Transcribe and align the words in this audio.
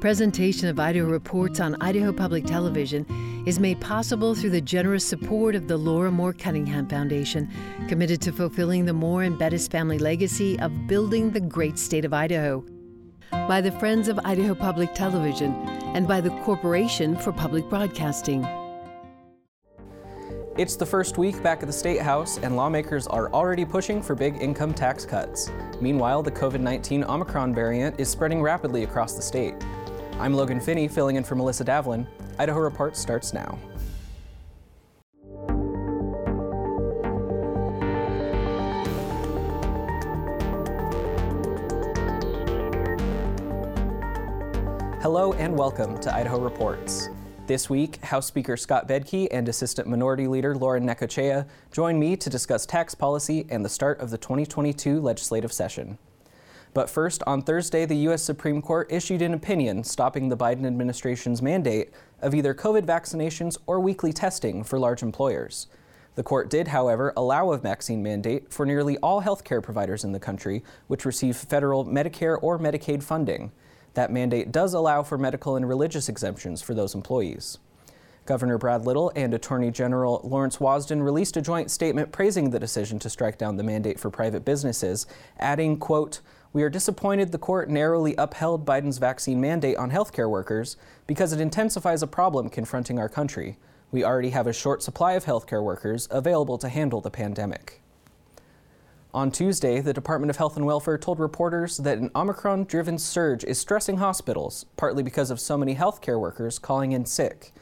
Presentation 0.00 0.68
of 0.68 0.78
Idaho 0.78 1.06
Reports 1.06 1.58
on 1.58 1.74
Idaho 1.82 2.12
Public 2.12 2.44
Television 2.44 3.04
is 3.46 3.58
made 3.58 3.80
possible 3.80 4.32
through 4.32 4.50
the 4.50 4.60
generous 4.60 5.04
support 5.04 5.56
of 5.56 5.66
the 5.66 5.76
Laura 5.76 6.12
Moore 6.12 6.32
Cunningham 6.32 6.86
Foundation, 6.86 7.50
committed 7.88 8.20
to 8.22 8.30
fulfilling 8.30 8.84
the 8.84 8.92
Moore 8.92 9.24
and 9.24 9.36
Bettis 9.36 9.66
family 9.66 9.98
legacy 9.98 10.56
of 10.60 10.86
building 10.86 11.32
the 11.32 11.40
great 11.40 11.80
state 11.80 12.04
of 12.04 12.12
Idaho. 12.12 12.64
By 13.32 13.60
the 13.60 13.72
Friends 13.72 14.06
of 14.06 14.20
Idaho 14.24 14.54
Public 14.54 14.94
Television 14.94 15.52
and 15.96 16.06
by 16.06 16.20
the 16.20 16.30
Corporation 16.44 17.16
for 17.16 17.32
Public 17.32 17.68
Broadcasting. 17.68 18.46
It's 20.58 20.76
the 20.76 20.86
first 20.86 21.18
week 21.18 21.40
back 21.42 21.60
at 21.62 21.66
the 21.66 21.72
State 21.72 22.02
House, 22.02 22.38
and 22.38 22.56
lawmakers 22.56 23.06
are 23.06 23.32
already 23.32 23.64
pushing 23.64 24.02
for 24.02 24.14
big 24.16 24.42
income 24.42 24.74
tax 24.74 25.04
cuts. 25.04 25.50
Meanwhile, 25.80 26.24
the 26.24 26.32
COVID 26.32 26.60
19 26.60 27.04
Omicron 27.04 27.54
variant 27.54 27.98
is 28.00 28.08
spreading 28.08 28.42
rapidly 28.42 28.82
across 28.84 29.14
the 29.14 29.22
state. 29.22 29.54
I'm 30.20 30.34
Logan 30.34 30.58
Finney, 30.58 30.88
filling 30.88 31.14
in 31.14 31.22
for 31.22 31.36
Melissa 31.36 31.64
Davlin. 31.64 32.04
Idaho 32.40 32.58
Report 32.58 32.96
starts 32.96 33.32
now. 33.32 33.56
Hello 45.00 45.34
and 45.34 45.56
welcome 45.56 45.96
to 46.00 46.12
Idaho 46.12 46.40
Reports. 46.40 47.10
This 47.46 47.70
week, 47.70 48.02
House 48.04 48.26
Speaker 48.26 48.56
Scott 48.56 48.88
Bedke 48.88 49.28
and 49.30 49.48
Assistant 49.48 49.86
Minority 49.86 50.26
Leader 50.26 50.56
Lauren 50.56 50.84
Necochea 50.84 51.46
join 51.70 51.96
me 51.96 52.16
to 52.16 52.28
discuss 52.28 52.66
tax 52.66 52.92
policy 52.92 53.46
and 53.50 53.64
the 53.64 53.68
start 53.68 54.00
of 54.00 54.10
the 54.10 54.18
2022 54.18 55.00
legislative 55.00 55.52
session. 55.52 55.96
But 56.78 56.88
first, 56.88 57.24
on 57.26 57.42
Thursday, 57.42 57.86
the 57.86 57.96
U.S. 58.06 58.22
Supreme 58.22 58.62
Court 58.62 58.86
issued 58.88 59.20
an 59.20 59.34
opinion 59.34 59.82
stopping 59.82 60.28
the 60.28 60.36
Biden 60.36 60.64
administration's 60.64 61.42
mandate 61.42 61.90
of 62.22 62.36
either 62.36 62.54
COVID 62.54 62.82
vaccinations 62.82 63.58
or 63.66 63.80
weekly 63.80 64.12
testing 64.12 64.62
for 64.62 64.78
large 64.78 65.02
employers. 65.02 65.66
The 66.14 66.22
court 66.22 66.48
did, 66.48 66.68
however, 66.68 67.12
allow 67.16 67.50
a 67.50 67.58
vaccine 67.58 68.00
mandate 68.00 68.52
for 68.52 68.64
nearly 68.64 68.96
all 68.98 69.22
healthcare 69.22 69.60
providers 69.60 70.04
in 70.04 70.12
the 70.12 70.20
country 70.20 70.62
which 70.86 71.04
receive 71.04 71.36
federal 71.36 71.84
Medicare 71.84 72.38
or 72.40 72.60
Medicaid 72.60 73.02
funding. 73.02 73.50
That 73.94 74.12
mandate 74.12 74.52
does 74.52 74.72
allow 74.72 75.02
for 75.02 75.18
medical 75.18 75.56
and 75.56 75.68
religious 75.68 76.08
exemptions 76.08 76.62
for 76.62 76.74
those 76.74 76.94
employees. 76.94 77.58
Governor 78.24 78.56
Brad 78.56 78.84
Little 78.84 79.10
and 79.16 79.34
Attorney 79.34 79.72
General 79.72 80.20
Lawrence 80.22 80.58
Wasden 80.58 81.02
released 81.02 81.36
a 81.36 81.42
joint 81.42 81.72
statement 81.72 82.12
praising 82.12 82.50
the 82.50 82.60
decision 82.60 83.00
to 83.00 83.10
strike 83.10 83.36
down 83.36 83.56
the 83.56 83.64
mandate 83.64 83.98
for 83.98 84.10
private 84.10 84.44
businesses, 84.44 85.06
adding, 85.40 85.76
quote, 85.76 86.20
we 86.52 86.62
are 86.62 86.70
disappointed 86.70 87.30
the 87.30 87.38
court 87.38 87.68
narrowly 87.68 88.14
upheld 88.16 88.64
Biden's 88.64 88.98
vaccine 88.98 89.40
mandate 89.40 89.76
on 89.76 89.90
healthcare 89.90 90.30
workers 90.30 90.76
because 91.06 91.32
it 91.32 91.40
intensifies 91.40 92.02
a 92.02 92.06
problem 92.06 92.48
confronting 92.48 92.98
our 92.98 93.08
country. 93.08 93.58
We 93.90 94.04
already 94.04 94.30
have 94.30 94.46
a 94.46 94.52
short 94.52 94.82
supply 94.82 95.12
of 95.12 95.24
healthcare 95.24 95.62
workers 95.62 96.08
available 96.10 96.58
to 96.58 96.68
handle 96.68 97.00
the 97.00 97.10
pandemic. 97.10 97.82
On 99.14 99.30
Tuesday, 99.30 99.80
the 99.80 99.94
Department 99.94 100.30
of 100.30 100.36
Health 100.36 100.56
and 100.56 100.66
Welfare 100.66 100.98
told 100.98 101.18
reporters 101.18 101.78
that 101.78 101.98
an 101.98 102.10
Omicron 102.14 102.64
driven 102.64 102.98
surge 102.98 103.42
is 103.44 103.58
stressing 103.58 103.96
hospitals, 103.96 104.66
partly 104.76 105.02
because 105.02 105.30
of 105.30 105.40
so 105.40 105.56
many 105.56 105.74
healthcare 105.74 106.20
workers 106.20 106.58
calling 106.58 106.92
in 106.92 107.06
sick. 107.06 107.52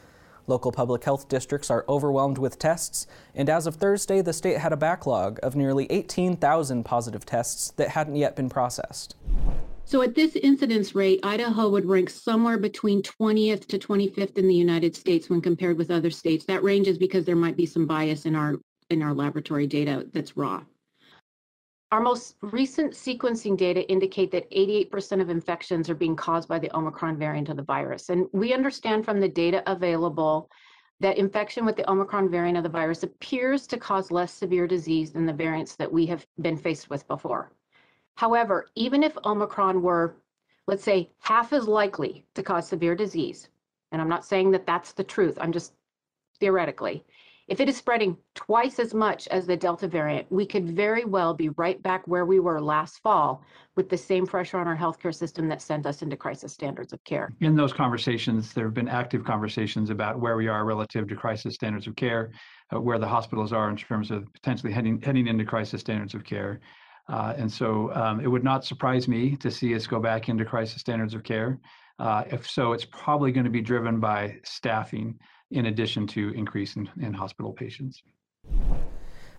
Local 0.47 0.71
public 0.71 1.03
health 1.03 1.27
districts 1.27 1.69
are 1.69 1.83
overwhelmed 1.89 2.37
with 2.37 2.57
tests, 2.57 3.05
and 3.35 3.49
as 3.49 3.67
of 3.67 3.75
Thursday, 3.75 4.21
the 4.21 4.31
state 4.31 4.57
had 4.57 4.71
a 4.71 4.77
backlog 4.77 5.39
of 5.43 5.57
nearly 5.57 5.87
18,000 5.91 6.83
positive 6.83 7.25
tests 7.25 7.71
that 7.71 7.89
hadn't 7.89 8.15
yet 8.15 8.37
been 8.37 8.49
processed. 8.49 9.15
So 9.83 10.01
at 10.01 10.15
this 10.15 10.35
incidence 10.37 10.95
rate, 10.95 11.19
Idaho 11.23 11.69
would 11.69 11.85
rank 11.85 12.09
somewhere 12.09 12.57
between 12.57 13.01
20th 13.01 13.67
to 13.67 13.77
25th 13.77 14.37
in 14.37 14.47
the 14.47 14.55
United 14.55 14.95
States 14.95 15.29
when 15.29 15.41
compared 15.41 15.77
with 15.77 15.91
other 15.91 16.09
states. 16.09 16.45
That 16.45 16.63
range 16.63 16.87
is 16.87 16.97
because 16.97 17.25
there 17.25 17.35
might 17.35 17.57
be 17.57 17.65
some 17.65 17.85
bias 17.85 18.25
in 18.25 18.35
our 18.35 18.55
in 18.89 19.01
our 19.01 19.13
laboratory 19.13 19.67
data 19.67 20.07
that's 20.13 20.37
raw. 20.37 20.63
Our 21.93 22.01
most 22.01 22.35
recent 22.41 22.93
sequencing 22.93 23.55
data 23.55 23.89
indicate 23.89 24.29
that 24.31 24.51
88% 24.51 25.21
of 25.21 25.29
infections 25.29 25.89
are 25.89 25.95
being 25.95 26.17
caused 26.17 26.49
by 26.49 26.59
the 26.59 26.75
Omicron 26.75 27.17
variant 27.17 27.47
of 27.47 27.55
the 27.55 27.63
virus. 27.63 28.09
And 28.09 28.27
we 28.33 28.53
understand 28.53 29.05
from 29.05 29.21
the 29.21 29.29
data 29.29 29.63
available 29.71 30.49
that 30.99 31.17
infection 31.17 31.63
with 31.63 31.77
the 31.77 31.89
Omicron 31.89 32.29
variant 32.29 32.57
of 32.57 32.63
the 32.63 32.69
virus 32.69 33.03
appears 33.03 33.67
to 33.67 33.77
cause 33.77 34.11
less 34.11 34.33
severe 34.33 34.67
disease 34.67 35.11
than 35.11 35.25
the 35.25 35.31
variants 35.31 35.75
that 35.75 35.91
we 35.91 36.05
have 36.07 36.25
been 36.41 36.57
faced 36.57 36.89
with 36.89 37.07
before. 37.07 37.53
However, 38.15 38.67
even 38.75 39.01
if 39.01 39.17
Omicron 39.23 39.81
were, 39.81 40.17
let's 40.65 40.83
say, 40.83 41.09
half 41.19 41.53
as 41.53 41.67
likely 41.67 42.25
to 42.33 42.43
cause 42.43 42.67
severe 42.67 42.95
disease, 42.95 43.47
and 43.93 44.01
I'm 44.01 44.09
not 44.09 44.25
saying 44.25 44.51
that 44.51 44.65
that's 44.65 44.91
the 44.91 45.03
truth, 45.05 45.37
I'm 45.39 45.53
just 45.53 45.73
theoretically, 46.39 47.05
if 47.47 47.61
it 47.61 47.69
is 47.69 47.77
spreading 47.77 48.17
twice 48.35 48.77
as 48.77 48.93
much 48.93 49.27
as 49.29 49.47
the 49.47 49.55
Delta 49.55 49.87
variant, 49.87 50.29
we 50.29 50.45
could 50.45 50.69
very 50.75 51.05
well 51.05 51.33
be 51.33 51.49
right 51.49 51.81
back 51.81 52.05
where 52.05 52.25
we 52.25 52.39
were 52.39 52.59
last 52.61 52.99
fall 53.01 53.43
with 53.77 53.89
the 53.89 53.97
same 53.97 54.25
pressure 54.25 54.57
on 54.57 54.67
our 54.67 54.75
healthcare 54.75 55.15
system 55.15 55.47
that 55.47 55.61
sent 55.61 55.85
us 55.85 56.01
into 56.01 56.17
crisis 56.17 56.51
standards 56.51 56.91
of 56.91 57.01
care. 57.05 57.31
In 57.39 57.55
those 57.55 57.71
conversations, 57.71 58.53
there 58.53 58.65
have 58.65 58.73
been 58.73 58.89
active 58.89 59.23
conversations 59.23 59.89
about 59.89 60.19
where 60.19 60.35
we 60.35 60.49
are 60.49 60.65
relative 60.65 61.07
to 61.07 61.15
crisis 61.15 61.55
standards 61.55 61.87
of 61.87 61.95
care, 61.95 62.31
uh, 62.75 62.81
where 62.81 62.99
the 62.99 63.07
hospitals 63.07 63.53
are 63.53 63.69
in 63.69 63.77
terms 63.77 64.11
of 64.11 64.31
potentially 64.33 64.73
heading, 64.73 65.01
heading 65.01 65.27
into 65.27 65.45
crisis 65.45 65.79
standards 65.79 66.13
of 66.13 66.25
care. 66.25 66.59
Uh, 67.07 67.33
and 67.37 67.49
so 67.49 67.93
um, 67.93 68.19
it 68.19 68.27
would 68.27 68.43
not 68.43 68.65
surprise 68.65 69.07
me 69.07 69.37
to 69.37 69.49
see 69.49 69.73
us 69.73 69.87
go 69.87 70.01
back 70.01 70.27
into 70.27 70.43
crisis 70.43 70.81
standards 70.81 71.13
of 71.13 71.23
care. 71.23 71.57
Uh, 71.99 72.25
if 72.29 72.47
so, 72.49 72.73
it's 72.73 72.85
probably 72.85 73.31
going 73.31 73.45
to 73.45 73.49
be 73.49 73.61
driven 73.61 74.01
by 74.01 74.35
staffing 74.43 75.17
in 75.51 75.67
addition 75.67 76.07
to 76.07 76.29
increase 76.31 76.75
in, 76.75 76.89
in 76.99 77.13
hospital 77.13 77.53
patients. 77.53 78.03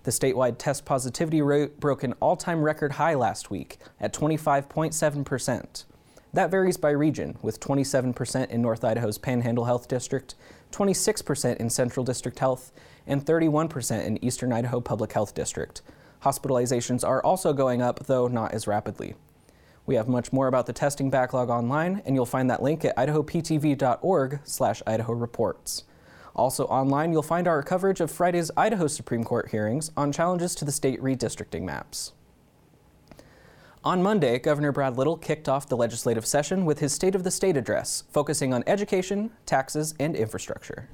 The 0.05 0.11
statewide 0.11 0.59
test 0.59 0.85
positivity 0.85 1.43
rate 1.43 1.81
broke 1.81 2.03
an 2.03 2.15
all 2.21 2.37
time 2.37 2.63
record 2.63 2.93
high 2.93 3.15
last 3.15 3.51
week 3.51 3.79
at 4.01 4.13
25.7%. 4.13 5.85
That 6.33 6.51
varies 6.51 6.77
by 6.77 6.91
region, 6.91 7.39
with 7.43 7.59
27% 7.59 8.51
in 8.51 8.63
North 8.63 8.85
Idaho's 8.85 9.19
Panhandle 9.19 9.65
Health 9.65 9.89
District, 9.89 10.35
26% 10.73 11.57
in 11.57 11.71
Central 11.71 12.05
District 12.05 12.39
Health, 12.39 12.71
and 13.07 13.25
31% 13.25 14.05
in 14.05 14.23
Eastern 14.23 14.53
Idaho 14.53 14.81
Public 14.81 15.13
Health 15.13 15.35
District. 15.35 15.81
Hospitalizations 16.23 17.07
are 17.07 17.23
also 17.23 17.53
going 17.53 17.81
up, 17.81 18.07
though 18.07 18.29
not 18.29 18.53
as 18.53 18.67
rapidly. 18.67 19.15
We 19.87 19.95
have 19.95 20.07
much 20.07 20.33
more 20.33 20.49
about 20.49 20.67
the 20.67 20.75
testing 20.75 21.09
backlog 21.09 21.49
online, 21.49 22.03
and 22.05 22.15
you'll 22.15 22.27
find 22.27 22.51
that 22.51 22.63
link 22.63 22.85
at 22.85 22.97
idahoptv.org 22.97 24.41
slash 24.45 24.83
Idaho 24.87 25.15
Reports. 25.15 25.85
Also 26.39 26.67
online, 26.67 27.13
you'll 27.13 27.21
find 27.25 27.49
our 27.49 27.65
coverage 27.65 28.01
of 28.01 28.13
Friday's 28.13 28.49
Idaho 28.57 28.87
Supreme 28.87 29.25
Court 29.25 29.51
hearings 29.51 29.91
on 29.97 30.13
challenges 30.13 30.55
to 30.55 30.65
the 30.65 30.71
state 30.71 31.03
redistricting 31.03 31.63
maps. 31.63 32.13
On 33.83 34.01
Monday, 34.01 34.39
Governor 34.39 34.71
Brad 34.71 34.97
Little 34.97 35.17
kicked 35.17 35.49
off 35.49 35.69
the 35.69 35.77
legislative 35.77 36.25
session 36.25 36.65
with 36.65 36.79
his 36.79 36.93
State 36.93 37.17
of 37.17 37.25
the 37.25 37.33
State 37.33 37.57
address, 37.57 38.05
focusing 38.13 38.55
on 38.55 38.63
education, 38.69 39.33
taxes, 39.47 39.95
and 39.99 40.15
infrastructure. 40.15 40.89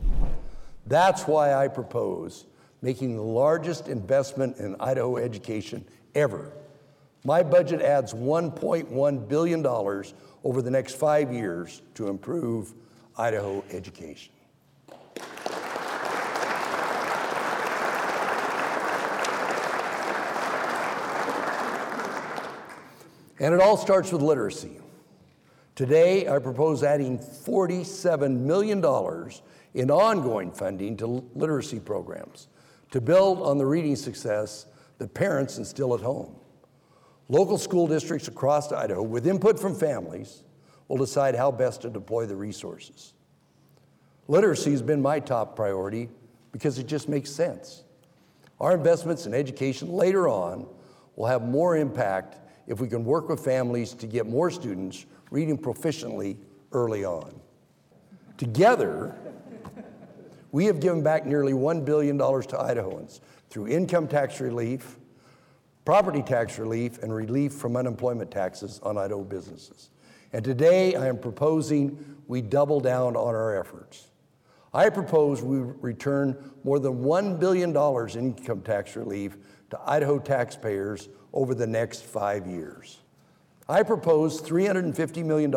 That's 0.87 1.27
why 1.27 1.53
I 1.53 1.69
propose 1.69 2.47
making 2.81 3.15
the 3.17 3.23
largest 3.23 3.89
investment 3.89 4.57
in 4.57 4.77
Idaho 4.81 5.19
education 5.19 5.85
ever. 6.15 6.53
My 7.23 7.43
budget 7.43 7.83
adds 7.83 8.15
$1.1 8.15 9.29
billion 9.29 9.67
over 9.67 10.63
the 10.63 10.71
next 10.71 10.95
five 10.95 11.31
years 11.31 11.83
to 11.97 12.09
improve 12.09 12.73
Idaho 13.19 13.63
education. 13.71 14.33
And 23.41 23.53
it 23.53 23.61
all 23.61 23.77
starts 23.77 24.13
with 24.13 24.23
literacy. 24.23 24.79
Today, 25.75 26.29
I 26.29 26.39
propose 26.39 26.85
adding 26.85 27.19
$47 27.19 28.39
million 28.39 28.79
in 29.75 29.91
ongoing 29.91 30.53
funding 30.53 30.97
to 30.99 31.25
literacy 31.35 31.81
programs 31.81 32.49
to 32.93 33.01
build 33.01 33.43
on 33.43 33.59
the 33.59 33.67
reading 33.67 33.97
success 33.97 34.67
that 34.99 35.13
parents 35.13 35.59
instill 35.59 35.95
at 35.95 36.01
home. 36.01 36.37
Local 37.29 37.59
school 37.59 37.89
districts 37.89 38.29
across 38.29 38.71
Idaho, 38.71 39.03
with 39.03 39.27
input 39.27 39.59
from 39.59 39.75
families, 39.75 40.45
will 40.87 40.99
decide 40.99 41.35
how 41.35 41.51
best 41.51 41.83
to 41.83 41.91
deploy 41.91 42.27
the 42.27 42.37
resources. 42.37 43.15
Literacy 44.27 44.71
has 44.71 44.83
been 44.83 45.03
my 45.03 45.21
top 45.21 45.55
priority 45.55 46.09
because 46.53 46.79
it 46.79 46.87
just 46.87 47.09
makes 47.09 47.31
sense. 47.31 47.85
Our 48.61 48.75
investments 48.75 49.27
in 49.27 49.35
education 49.35 49.89
later 49.89 50.29
on 50.29 50.67
will 51.17 51.27
have 51.27 51.43
more 51.43 51.77
impact 51.77 52.39
if 52.67 52.81
we 52.81 52.89
can 52.89 53.05
work 53.05 53.29
with 53.29 53.45
families 53.45 53.93
to 53.95 54.07
get 54.07 54.27
more 54.27 54.51
students 54.51 55.05
reading 55.31 55.59
proficiently 55.59 56.39
early 56.73 57.05
on. 57.05 57.39
Together, 58.39 59.15
we 60.53 60.65
have 60.67 60.81
given 60.81 61.03
back 61.03 61.27
nearly 61.27 61.53
$1 61.53 61.85
billion 61.85 62.17
to 62.17 62.25
Idahoans 62.25 63.21
through 63.51 63.69
income 63.69 64.09
tax 64.09 64.41
relief, 64.41 64.97
property 65.85 66.23
tax 66.23 66.59
relief, 66.59 67.03
and 67.03 67.15
relief 67.15 67.53
from 67.53 67.77
unemployment 67.77 68.31
taxes 68.31 68.81
on 68.83 68.97
Idaho 68.97 69.23
businesses. 69.23 69.91
And 70.33 70.45
today 70.45 70.95
I 70.95 71.07
am 71.07 71.19
proposing 71.19 72.23
we 72.27 72.41
double 72.41 72.81
down 72.81 73.17
on 73.17 73.35
our 73.35 73.59
efforts. 73.59 74.09
I 74.75 74.91
propose 74.91 75.41
we 75.41 75.59
return 75.81 76.37
more 76.65 76.81
than 76.81 77.05
$1 77.05 77.39
billion 77.39 77.77
in 78.19 78.37
income 78.37 78.61
tax 78.63 78.97
relief 78.97 79.37
to 79.71 79.81
Idaho 79.87 80.19
taxpayers 80.19 81.09
over 81.33 81.55
the 81.55 81.67
next 81.67 82.03
five 82.03 82.49
years. 82.49 82.99
I 83.69 83.85
propose 83.85 84.43
$350 84.43 85.25
million 85.25 85.55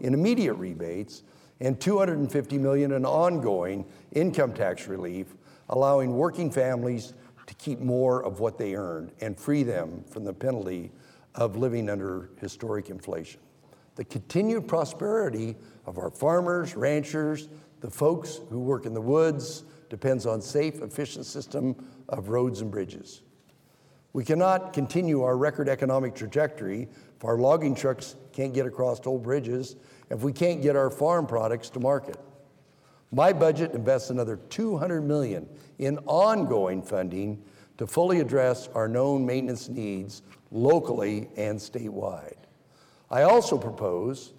in 0.00 0.14
immediate 0.14 0.54
rebates 0.54 1.24
and 1.60 1.80
250 1.80 2.56
million 2.58 2.92
in 2.92 3.04
ongoing 3.04 3.84
income 4.12 4.54
tax 4.54 4.86
relief, 4.86 5.34
allowing 5.68 6.14
working 6.14 6.50
families 6.50 7.14
to 7.46 7.54
keep 7.54 7.80
more 7.80 8.24
of 8.24 8.38
what 8.38 8.58
they 8.58 8.74
earned 8.76 9.10
and 9.20 9.38
free 9.38 9.64
them 9.64 10.04
from 10.08 10.24
the 10.24 10.32
penalty 10.32 10.92
of 11.34 11.56
living 11.56 11.90
under 11.90 12.30
historic 12.40 12.90
inflation. 12.90 13.40
The 13.96 14.04
continued 14.04 14.68
prosperity 14.68 15.56
of 15.84 15.98
our 15.98 16.10
farmers, 16.10 16.74
ranchers, 16.76 17.48
the 17.82 17.90
folks 17.90 18.40
who 18.48 18.60
work 18.60 18.86
in 18.86 18.94
the 18.94 19.00
woods 19.00 19.64
depends 19.90 20.24
on 20.24 20.40
safe, 20.40 20.80
efficient 20.80 21.26
system 21.26 21.84
of 22.08 22.30
roads 22.30 22.62
and 22.62 22.70
bridges. 22.70 23.22
We 24.14 24.24
cannot 24.24 24.72
continue 24.72 25.22
our 25.22 25.36
record 25.36 25.68
economic 25.68 26.14
trajectory 26.14 26.88
if 27.16 27.24
our 27.24 27.36
logging 27.36 27.74
trucks 27.74 28.14
can't 28.32 28.54
get 28.54 28.66
across 28.66 29.04
old 29.04 29.22
bridges, 29.22 29.76
if 30.10 30.22
we 30.22 30.32
can't 30.32 30.62
get 30.62 30.76
our 30.76 30.90
farm 30.90 31.26
products 31.26 31.70
to 31.70 31.80
market. 31.80 32.16
My 33.10 33.32
budget 33.32 33.72
invests 33.72 34.10
another 34.10 34.36
200 34.48 35.02
million 35.02 35.48
in 35.78 35.98
ongoing 36.06 36.82
funding 36.82 37.42
to 37.78 37.86
fully 37.86 38.20
address 38.20 38.68
our 38.74 38.86
known 38.86 39.26
maintenance 39.26 39.68
needs 39.68 40.22
locally 40.50 41.28
and 41.36 41.58
statewide. 41.58 42.36
I 43.10 43.22
also 43.22 43.58
propose 43.58 44.34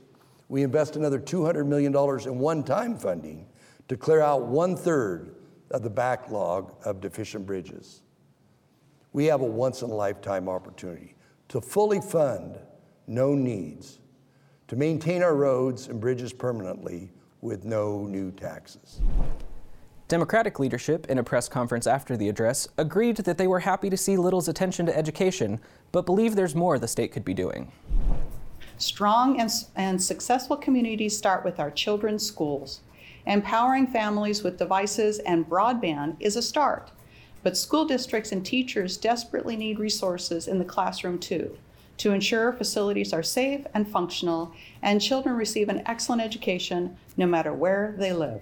we 0.53 0.61
invest 0.61 0.95
another 0.95 1.19
$200 1.19 1.65
million 1.65 1.91
in 2.27 2.37
one 2.37 2.63
time 2.63 2.95
funding 2.95 3.47
to 3.87 3.97
clear 3.97 4.21
out 4.21 4.45
one 4.45 4.77
third 4.77 5.33
of 5.71 5.81
the 5.81 5.89
backlog 5.89 6.75
of 6.85 7.01
deficient 7.01 7.43
bridges. 7.43 8.03
We 9.13 9.25
have 9.25 9.41
a 9.41 9.45
once 9.45 9.81
in 9.81 9.89
a 9.89 9.95
lifetime 9.95 10.47
opportunity 10.47 11.15
to 11.47 11.59
fully 11.59 11.99
fund 11.99 12.59
known 13.07 13.43
needs, 13.43 13.97
to 14.67 14.75
maintain 14.75 15.23
our 15.23 15.35
roads 15.35 15.87
and 15.87 15.99
bridges 15.99 16.31
permanently 16.31 17.11
with 17.41 17.65
no 17.65 18.05
new 18.05 18.29
taxes. 18.29 19.01
Democratic 20.07 20.59
leadership, 20.59 21.07
in 21.09 21.17
a 21.17 21.23
press 21.23 21.49
conference 21.49 21.87
after 21.87 22.15
the 22.15 22.29
address, 22.29 22.67
agreed 22.77 23.17
that 23.17 23.39
they 23.39 23.47
were 23.47 23.61
happy 23.61 23.89
to 23.89 23.97
see 23.97 24.17
Little's 24.17 24.47
attention 24.47 24.85
to 24.85 24.95
education, 24.95 25.59
but 25.91 26.05
believe 26.05 26.35
there's 26.35 26.53
more 26.53 26.77
the 26.77 26.87
state 26.87 27.11
could 27.11 27.25
be 27.25 27.33
doing. 27.33 27.71
Strong 28.77 29.39
and, 29.39 29.51
and 29.75 30.01
successful 30.01 30.57
communities 30.57 31.17
start 31.17 31.45
with 31.45 31.59
our 31.59 31.71
children's 31.71 32.25
schools. 32.25 32.81
Empowering 33.25 33.87
families 33.87 34.43
with 34.43 34.57
devices 34.57 35.19
and 35.19 35.49
broadband 35.49 36.17
is 36.19 36.35
a 36.35 36.41
start, 36.41 36.91
but 37.41 37.57
school 37.57 37.85
districts 37.85 38.31
and 38.31 38.45
teachers 38.45 38.97
desperately 38.97 39.55
need 39.55 39.79
resources 39.79 40.47
in 40.47 40.59
the 40.59 40.65
classroom 40.65 41.19
too 41.19 41.57
to 41.97 42.11
ensure 42.11 42.51
facilities 42.53 43.13
are 43.13 43.23
safe 43.23 43.65
and 43.73 43.87
functional 43.87 44.51
and 44.81 45.01
children 45.01 45.35
receive 45.35 45.69
an 45.69 45.83
excellent 45.85 46.21
education 46.21 46.97
no 47.17 47.25
matter 47.25 47.53
where 47.53 47.95
they 47.97 48.13
live. 48.13 48.41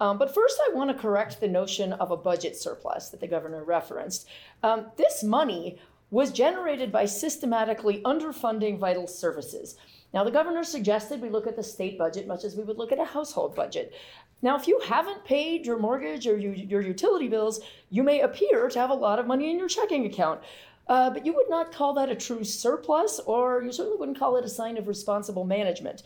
Um, 0.00 0.18
but 0.18 0.34
first, 0.34 0.60
I 0.68 0.74
want 0.74 0.90
to 0.90 0.96
correct 0.96 1.40
the 1.40 1.48
notion 1.48 1.92
of 1.94 2.10
a 2.10 2.16
budget 2.16 2.56
surplus 2.56 3.08
that 3.08 3.20
the 3.20 3.26
governor 3.26 3.64
referenced. 3.64 4.28
Um, 4.62 4.86
this 4.96 5.24
money 5.24 5.78
was 6.10 6.32
generated 6.32 6.90
by 6.90 7.04
systematically 7.04 8.00
underfunding 8.02 8.78
vital 8.78 9.06
services. 9.06 9.76
Now, 10.14 10.24
the 10.24 10.30
governor 10.30 10.64
suggested 10.64 11.20
we 11.20 11.28
look 11.28 11.46
at 11.46 11.56
the 11.56 11.62
state 11.62 11.98
budget 11.98 12.26
much 12.26 12.44
as 12.44 12.56
we 12.56 12.64
would 12.64 12.78
look 12.78 12.92
at 12.92 12.98
a 12.98 13.04
household 13.04 13.54
budget. 13.54 13.92
Now, 14.40 14.56
if 14.56 14.66
you 14.66 14.80
haven't 14.86 15.24
paid 15.24 15.66
your 15.66 15.78
mortgage 15.78 16.26
or 16.26 16.38
your, 16.38 16.54
your 16.54 16.80
utility 16.80 17.28
bills, 17.28 17.60
you 17.90 18.02
may 18.02 18.20
appear 18.20 18.68
to 18.68 18.78
have 18.78 18.90
a 18.90 18.94
lot 18.94 19.18
of 19.18 19.26
money 19.26 19.50
in 19.50 19.58
your 19.58 19.68
checking 19.68 20.06
account. 20.06 20.40
Uh, 20.86 21.10
but 21.10 21.26
you 21.26 21.34
would 21.34 21.50
not 21.50 21.72
call 21.72 21.92
that 21.94 22.08
a 22.08 22.14
true 22.14 22.42
surplus, 22.44 23.20
or 23.26 23.62
you 23.62 23.70
certainly 23.70 23.98
wouldn't 23.98 24.18
call 24.18 24.36
it 24.36 24.44
a 24.44 24.48
sign 24.48 24.78
of 24.78 24.88
responsible 24.88 25.44
management. 25.44 26.02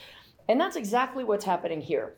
And 0.49 0.61
that's 0.61 0.75
exactly 0.75 1.23
what's 1.23 1.45
happening 1.45 1.81
here. 1.81 2.15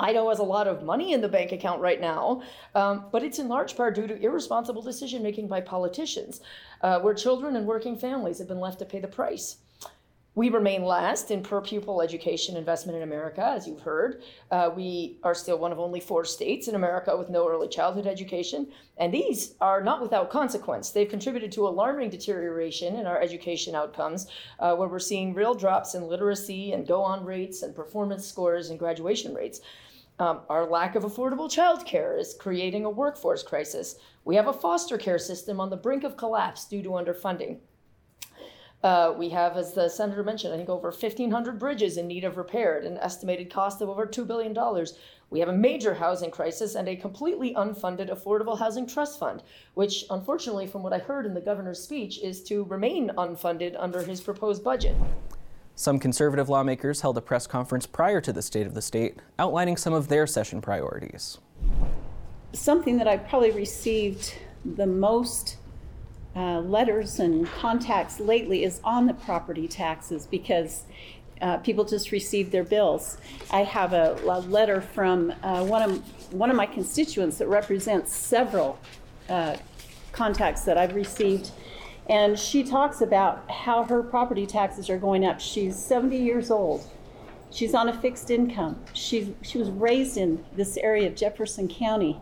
Idaho 0.00 0.30
has 0.30 0.38
a 0.38 0.44
lot 0.44 0.66
of 0.66 0.82
money 0.82 1.12
in 1.12 1.20
the 1.20 1.28
bank 1.28 1.52
account 1.52 1.80
right 1.80 2.00
now, 2.00 2.42
um, 2.74 3.04
but 3.12 3.22
it's 3.22 3.38
in 3.38 3.48
large 3.48 3.76
part 3.76 3.94
due 3.94 4.06
to 4.06 4.20
irresponsible 4.20 4.82
decision 4.82 5.22
making 5.22 5.46
by 5.46 5.60
politicians, 5.60 6.40
uh, 6.82 6.98
where 7.00 7.14
children 7.14 7.54
and 7.56 7.66
working 7.66 7.96
families 7.96 8.38
have 8.38 8.48
been 8.48 8.60
left 8.60 8.78
to 8.78 8.84
pay 8.84 8.98
the 8.98 9.08
price. 9.08 9.58
We 10.36 10.48
remain 10.48 10.84
last 10.84 11.32
in 11.32 11.42
per 11.42 11.60
pupil 11.60 12.00
education 12.00 12.56
investment 12.56 12.96
in 12.96 13.02
America, 13.02 13.44
as 13.44 13.66
you've 13.66 13.80
heard. 13.80 14.22
Uh, 14.50 14.70
we 14.74 15.18
are 15.24 15.34
still 15.34 15.58
one 15.58 15.72
of 15.72 15.80
only 15.80 15.98
four 15.98 16.24
states 16.24 16.68
in 16.68 16.76
America 16.76 17.16
with 17.16 17.30
no 17.30 17.48
early 17.48 17.66
childhood 17.66 18.06
education, 18.06 18.68
and 18.96 19.12
these 19.12 19.54
are 19.60 19.82
not 19.82 20.00
without 20.00 20.30
consequence. 20.30 20.90
They've 20.90 21.08
contributed 21.08 21.50
to 21.52 21.66
alarming 21.66 22.10
deterioration 22.10 22.94
in 22.94 23.06
our 23.06 23.20
education 23.20 23.74
outcomes, 23.74 24.28
uh, 24.60 24.76
where 24.76 24.88
we're 24.88 25.00
seeing 25.00 25.34
real 25.34 25.52
drops 25.52 25.96
in 25.96 26.06
literacy 26.06 26.72
and 26.72 26.86
go 26.86 27.02
on 27.02 27.24
rates 27.24 27.62
and 27.62 27.74
performance 27.74 28.24
scores 28.24 28.70
and 28.70 28.78
graduation 28.78 29.34
rates. 29.34 29.60
Um, 30.20 30.42
our 30.50 30.66
lack 30.66 30.96
of 30.96 31.04
affordable 31.04 31.48
childcare 31.48 32.20
is 32.20 32.36
creating 32.38 32.84
a 32.84 32.90
workforce 32.90 33.42
crisis. 33.42 33.96
We 34.26 34.36
have 34.36 34.48
a 34.48 34.52
foster 34.52 34.98
care 34.98 35.18
system 35.18 35.58
on 35.58 35.70
the 35.70 35.78
brink 35.78 36.04
of 36.04 36.18
collapse 36.18 36.66
due 36.66 36.82
to 36.82 36.90
underfunding. 36.90 37.60
Uh, 38.82 39.14
we 39.16 39.30
have, 39.30 39.56
as 39.56 39.72
the 39.72 39.88
senator 39.88 40.22
mentioned, 40.22 40.52
I 40.52 40.58
think 40.58 40.68
over 40.68 40.90
1,500 40.90 41.58
bridges 41.58 41.96
in 41.96 42.06
need 42.06 42.24
of 42.24 42.36
repair 42.36 42.78
at 42.78 42.84
an 42.84 42.98
estimated 42.98 43.50
cost 43.50 43.80
of 43.80 43.88
over 43.88 44.06
$2 44.06 44.26
billion. 44.26 44.54
We 45.30 45.40
have 45.40 45.48
a 45.48 45.54
major 45.54 45.94
housing 45.94 46.30
crisis 46.30 46.74
and 46.74 46.86
a 46.86 46.96
completely 46.96 47.54
unfunded 47.54 48.10
affordable 48.10 48.58
housing 48.58 48.86
trust 48.86 49.18
fund, 49.18 49.42
which, 49.72 50.04
unfortunately, 50.10 50.66
from 50.66 50.82
what 50.82 50.92
I 50.92 50.98
heard 50.98 51.24
in 51.24 51.32
the 51.32 51.40
governor's 51.40 51.82
speech, 51.82 52.20
is 52.22 52.42
to 52.44 52.64
remain 52.64 53.10
unfunded 53.16 53.74
under 53.78 54.02
his 54.02 54.20
proposed 54.20 54.62
budget. 54.62 54.96
Some 55.74 55.98
conservative 55.98 56.48
lawmakers 56.48 57.00
held 57.00 57.16
a 57.16 57.20
press 57.20 57.46
conference 57.46 57.86
prior 57.86 58.20
to 58.20 58.32
the 58.32 58.42
State 58.42 58.66
of 58.66 58.74
the 58.74 58.82
State, 58.82 59.18
outlining 59.38 59.76
some 59.76 59.92
of 59.92 60.08
their 60.08 60.26
session 60.26 60.60
priorities. 60.60 61.38
Something 62.52 62.98
that 62.98 63.08
I've 63.08 63.26
probably 63.28 63.52
received 63.52 64.34
the 64.64 64.86
most 64.86 65.56
uh, 66.36 66.60
letters 66.60 67.18
and 67.18 67.46
contacts 67.46 68.20
lately 68.20 68.64
is 68.64 68.80
on 68.84 69.06
the 69.06 69.14
property 69.14 69.66
taxes 69.66 70.26
because 70.26 70.84
uh, 71.40 71.56
people 71.58 71.84
just 71.84 72.12
received 72.12 72.52
their 72.52 72.64
bills. 72.64 73.16
I 73.50 73.62
have 73.62 73.92
a, 73.92 74.18
a 74.24 74.40
letter 74.40 74.80
from 74.80 75.32
uh, 75.42 75.64
one 75.64 75.82
of 75.82 76.32
one 76.32 76.50
of 76.50 76.56
my 76.56 76.66
constituents 76.66 77.38
that 77.38 77.48
represents 77.48 78.14
several 78.14 78.78
uh, 79.28 79.56
contacts 80.12 80.62
that 80.62 80.76
I've 80.76 80.94
received, 80.94 81.50
and 82.10 82.36
she 82.36 82.64
talks 82.64 83.00
about 83.00 83.48
how 83.48 83.84
her 83.84 84.02
property 84.02 84.44
taxes 84.44 84.90
are 84.90 84.98
going 84.98 85.24
up. 85.24 85.40
She's 85.40 85.76
70 85.76 86.16
years 86.18 86.50
old. 86.50 86.84
She's 87.52 87.72
on 87.72 87.88
a 87.88 87.92
fixed 87.92 88.30
income. 88.30 88.84
She 88.92 89.34
she 89.42 89.58
was 89.58 89.70
raised 89.70 90.16
in 90.16 90.44
this 90.54 90.76
area 90.76 91.06
of 91.06 91.16
Jefferson 91.16 91.68
County, 91.68 92.20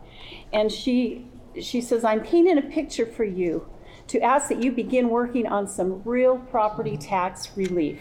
and 0.52 0.71
she 0.71 1.26
she 1.61 1.80
says, 1.80 2.04
"I'm 2.04 2.21
painting 2.21 2.59
a 2.59 2.62
picture 2.62 3.07
for 3.07 3.25
you." 3.25 3.66
to 4.09 4.21
ask 4.23 4.49
that 4.49 4.62
you 4.62 4.73
begin 4.73 5.11
working 5.11 5.47
on 5.47 5.68
some 5.68 6.02
real 6.02 6.38
property 6.38 6.97
tax 6.97 7.50
relief, 7.57 8.00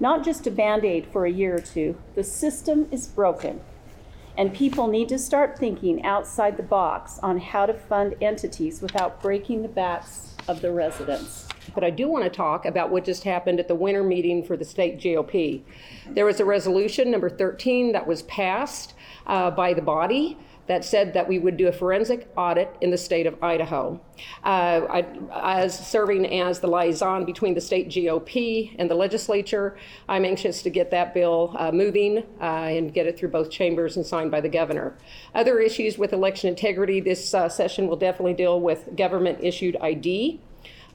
not 0.00 0.24
just 0.24 0.48
a 0.48 0.50
band 0.50 0.84
aid 0.84 1.06
for 1.12 1.26
a 1.26 1.30
year 1.30 1.54
or 1.54 1.60
two. 1.60 1.96
The 2.16 2.24
system 2.24 2.88
is 2.90 3.06
broken, 3.06 3.60
and 4.36 4.52
people 4.52 4.88
need 4.88 5.08
to 5.10 5.18
start 5.18 5.56
thinking 5.56 6.04
outside 6.04 6.56
the 6.56 6.64
box 6.64 7.20
on 7.22 7.38
how 7.38 7.66
to 7.66 7.72
fund 7.72 8.16
entities 8.20 8.82
without 8.82 9.22
breaking 9.22 9.62
the 9.62 9.68
backs 9.68 10.33
of 10.48 10.60
the 10.60 10.72
residents. 10.72 11.48
But 11.74 11.84
I 11.84 11.90
do 11.90 12.08
want 12.08 12.24
to 12.24 12.30
talk 12.30 12.66
about 12.66 12.90
what 12.90 13.04
just 13.04 13.24
happened 13.24 13.58
at 13.58 13.68
the 13.68 13.74
winter 13.74 14.02
meeting 14.02 14.44
for 14.44 14.56
the 14.56 14.64
state 14.64 14.98
GOP. 14.98 15.62
There 16.10 16.26
was 16.26 16.40
a 16.40 16.44
resolution, 16.44 17.10
number 17.10 17.30
13, 17.30 17.92
that 17.92 18.06
was 18.06 18.22
passed 18.22 18.94
uh, 19.26 19.50
by 19.50 19.72
the 19.72 19.82
body 19.82 20.38
that 20.66 20.84
said 20.84 21.14
that 21.14 21.28
we 21.28 21.38
would 21.38 21.56
do 21.56 21.68
a 21.68 21.72
forensic 21.72 22.28
audit 22.36 22.74
in 22.80 22.90
the 22.90 22.98
state 22.98 23.26
of 23.26 23.42
Idaho. 23.42 24.00
Uh, 24.42 24.80
I, 24.88 25.06
as 25.60 25.78
serving 25.78 26.40
as 26.40 26.60
the 26.60 26.66
liaison 26.66 27.24
between 27.24 27.54
the 27.54 27.60
state 27.60 27.88
GOP 27.88 28.74
and 28.78 28.90
the 28.90 28.94
legislature, 28.94 29.76
I'm 30.08 30.24
anxious 30.24 30.62
to 30.62 30.70
get 30.70 30.90
that 30.90 31.12
bill 31.14 31.54
uh, 31.58 31.72
moving 31.72 32.18
uh, 32.40 32.44
and 32.44 32.92
get 32.92 33.06
it 33.06 33.18
through 33.18 33.30
both 33.30 33.50
chambers 33.50 33.96
and 33.96 34.06
signed 34.06 34.30
by 34.30 34.40
the 34.40 34.48
governor. 34.48 34.96
Other 35.34 35.58
issues 35.58 35.98
with 35.98 36.12
election 36.12 36.48
integrity 36.48 37.00
this 37.00 37.34
uh, 37.34 37.48
session 37.48 37.86
will 37.86 37.96
definitely 37.96 38.34
deal 38.34 38.60
with 38.60 38.96
government 38.96 39.38
issued 39.42 39.76
ID, 39.80 40.40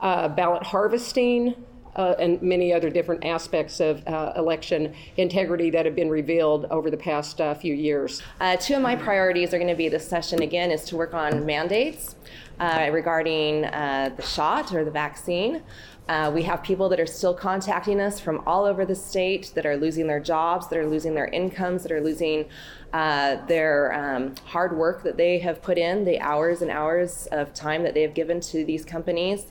uh, 0.02 0.30
ballot 0.30 0.64
harvesting, 0.64 1.56
uh, 2.00 2.16
and 2.18 2.42
many 2.42 2.72
other 2.72 2.90
different 2.90 3.26
aspects 3.26 3.82
of 3.82 4.02
uh, 4.08 4.32
election 4.38 4.94
integrity 5.18 5.70
that 5.70 5.86
have 5.86 5.96
been 5.96 6.10
revealed 6.10 6.66
over 6.72 6.90
the 6.90 6.98
past 6.98 7.42
uh, 7.42 7.54
few 7.54 7.74
years. 7.74 8.22
Uh, 8.40 8.56
two 8.56 8.74
of 8.74 8.82
my 8.82 8.96
priorities 8.96 9.54
are 9.54 9.58
going 9.58 9.68
to 9.68 9.76
be 9.76 9.90
this 9.90 10.08
session 10.08 10.42
again 10.42 10.72
is 10.72 10.86
to 10.86 10.96
work 10.96 11.14
on 11.14 11.46
mandates 11.46 12.16
uh, 12.62 12.90
regarding 12.94 13.64
the 13.64 14.22
shot 14.26 14.74
or 14.74 14.86
the 14.86 14.92
vaccine. 14.92 15.62
Uh, 16.08 16.32
we 16.34 16.42
have 16.42 16.64
people 16.64 16.90
that 16.90 17.00
are 17.00 17.06
still 17.06 17.36
contacting 17.36 18.02
us 18.02 18.20
from 18.20 18.42
all 18.48 18.66
over 18.66 18.84
the 18.84 18.96
state 18.96 19.52
that 19.54 19.66
are 19.66 19.78
losing 19.78 20.08
their 20.08 20.20
jobs, 20.20 20.68
that 20.70 20.80
are 20.80 20.88
losing 20.88 21.14
their 21.14 21.28
incomes, 21.28 21.84
that 21.84 21.92
are 21.92 22.02
losing 22.02 22.46
uh, 22.94 23.46
their 23.46 23.94
um, 23.94 24.34
hard 24.46 24.76
work 24.76 25.04
that 25.04 25.18
they 25.18 25.38
have 25.38 25.62
put 25.62 25.78
in, 25.78 26.06
the 26.06 26.20
hours 26.20 26.64
and 26.64 26.72
hours 26.72 27.28
of 27.32 27.54
time 27.54 27.84
that 27.84 27.94
they 27.94 28.02
have 28.02 28.16
given 28.16 28.40
to 28.40 28.66
these 28.66 28.84
companies 28.84 29.48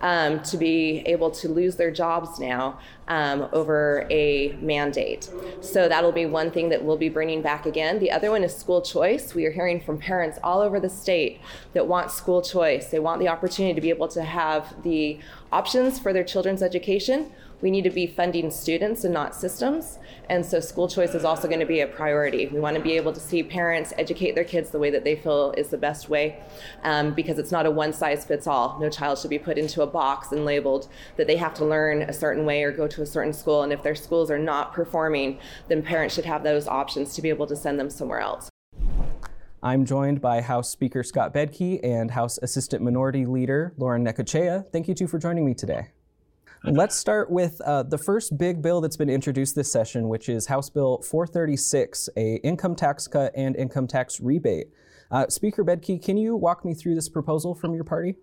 um, 0.00 0.42
to 0.42 0.56
be 0.56 1.02
able 1.06 1.30
to 1.30 1.48
lose 1.48 1.76
their 1.76 1.90
jobs 1.90 2.38
now 2.38 2.78
um, 3.08 3.48
over 3.52 4.06
a 4.10 4.56
mandate. 4.60 5.30
So 5.60 5.88
that'll 5.88 6.12
be 6.12 6.26
one 6.26 6.50
thing 6.50 6.68
that 6.70 6.84
we'll 6.84 6.96
be 6.96 7.08
bringing 7.08 7.42
back 7.42 7.66
again. 7.66 7.98
The 7.98 8.10
other 8.10 8.30
one 8.30 8.44
is 8.44 8.54
school 8.54 8.82
choice. 8.82 9.34
We 9.34 9.46
are 9.46 9.52
hearing 9.52 9.80
from 9.80 9.98
parents 9.98 10.38
all 10.42 10.60
over 10.60 10.80
the 10.80 10.90
state 10.90 11.40
that 11.72 11.86
want 11.86 12.10
school 12.10 12.42
choice. 12.42 12.86
They 12.86 12.98
want 12.98 13.20
the 13.20 13.28
opportunity 13.28 13.74
to 13.74 13.80
be 13.80 13.90
able 13.90 14.08
to 14.08 14.22
have 14.22 14.82
the 14.82 15.18
options 15.52 15.98
for 15.98 16.12
their 16.12 16.24
children's 16.24 16.62
education 16.62 17.32
we 17.60 17.70
need 17.70 17.82
to 17.82 17.90
be 17.90 18.06
funding 18.06 18.50
students 18.50 19.04
and 19.04 19.14
not 19.14 19.34
systems. 19.34 19.98
And 20.28 20.44
so 20.44 20.60
school 20.60 20.88
choice 20.88 21.14
is 21.14 21.24
also 21.24 21.48
going 21.48 21.60
to 21.60 21.66
be 21.66 21.80
a 21.80 21.86
priority. 21.86 22.46
We 22.46 22.60
want 22.60 22.76
to 22.76 22.82
be 22.82 22.92
able 22.92 23.12
to 23.12 23.20
see 23.20 23.42
parents 23.42 23.92
educate 23.96 24.34
their 24.34 24.44
kids 24.44 24.70
the 24.70 24.78
way 24.78 24.90
that 24.90 25.04
they 25.04 25.16
feel 25.16 25.52
is 25.56 25.68
the 25.68 25.78
best 25.78 26.08
way 26.08 26.42
um, 26.82 27.14
because 27.14 27.38
it's 27.38 27.52
not 27.52 27.66
a 27.66 27.70
one 27.70 27.92
size 27.92 28.24
fits 28.24 28.46
all. 28.46 28.78
No 28.80 28.90
child 28.90 29.18
should 29.18 29.30
be 29.30 29.38
put 29.38 29.58
into 29.58 29.82
a 29.82 29.86
box 29.86 30.32
and 30.32 30.44
labeled 30.44 30.88
that 31.16 31.26
they 31.26 31.36
have 31.36 31.54
to 31.54 31.64
learn 31.64 32.02
a 32.02 32.12
certain 32.12 32.44
way 32.44 32.62
or 32.62 32.72
go 32.72 32.86
to 32.88 33.02
a 33.02 33.06
certain 33.06 33.32
school. 33.32 33.62
And 33.62 33.72
if 33.72 33.82
their 33.82 33.94
schools 33.94 34.30
are 34.30 34.38
not 34.38 34.72
performing, 34.72 35.38
then 35.68 35.82
parents 35.82 36.14
should 36.14 36.26
have 36.26 36.42
those 36.42 36.66
options 36.66 37.14
to 37.14 37.22
be 37.22 37.28
able 37.28 37.46
to 37.46 37.56
send 37.56 37.78
them 37.78 37.90
somewhere 37.90 38.20
else. 38.20 38.50
I'm 39.62 39.84
joined 39.84 40.20
by 40.20 40.42
House 40.42 40.70
Speaker 40.70 41.02
Scott 41.02 41.34
Bedke 41.34 41.80
and 41.82 42.10
House 42.10 42.38
Assistant 42.38 42.84
Minority 42.84 43.26
Leader 43.26 43.72
Lauren 43.76 44.04
Necochea. 44.04 44.70
Thank 44.70 44.86
you 44.86 44.94
two 44.94 45.08
for 45.08 45.18
joining 45.18 45.44
me 45.44 45.54
today. 45.54 45.88
Let's 46.64 46.96
start 46.96 47.30
with 47.30 47.60
uh, 47.60 47.84
the 47.84 47.98
first 47.98 48.38
big 48.38 48.62
bill 48.62 48.80
that's 48.80 48.96
been 48.96 49.10
introduced 49.10 49.54
this 49.54 49.70
session, 49.70 50.08
which 50.08 50.28
is 50.28 50.46
House 50.46 50.70
Bill 50.70 51.00
436, 51.02 52.08
a 52.16 52.36
income 52.36 52.74
tax 52.74 53.06
cut 53.06 53.32
and 53.36 53.54
income 53.56 53.86
tax 53.86 54.20
rebate. 54.20 54.68
Uh, 55.10 55.28
Speaker 55.28 55.64
Bedke, 55.64 56.02
can 56.02 56.16
you 56.16 56.34
walk 56.34 56.64
me 56.64 56.74
through 56.74 56.94
this 56.94 57.08
proposal 57.08 57.54
from 57.54 57.74
your 57.74 57.84
party? 57.84 58.16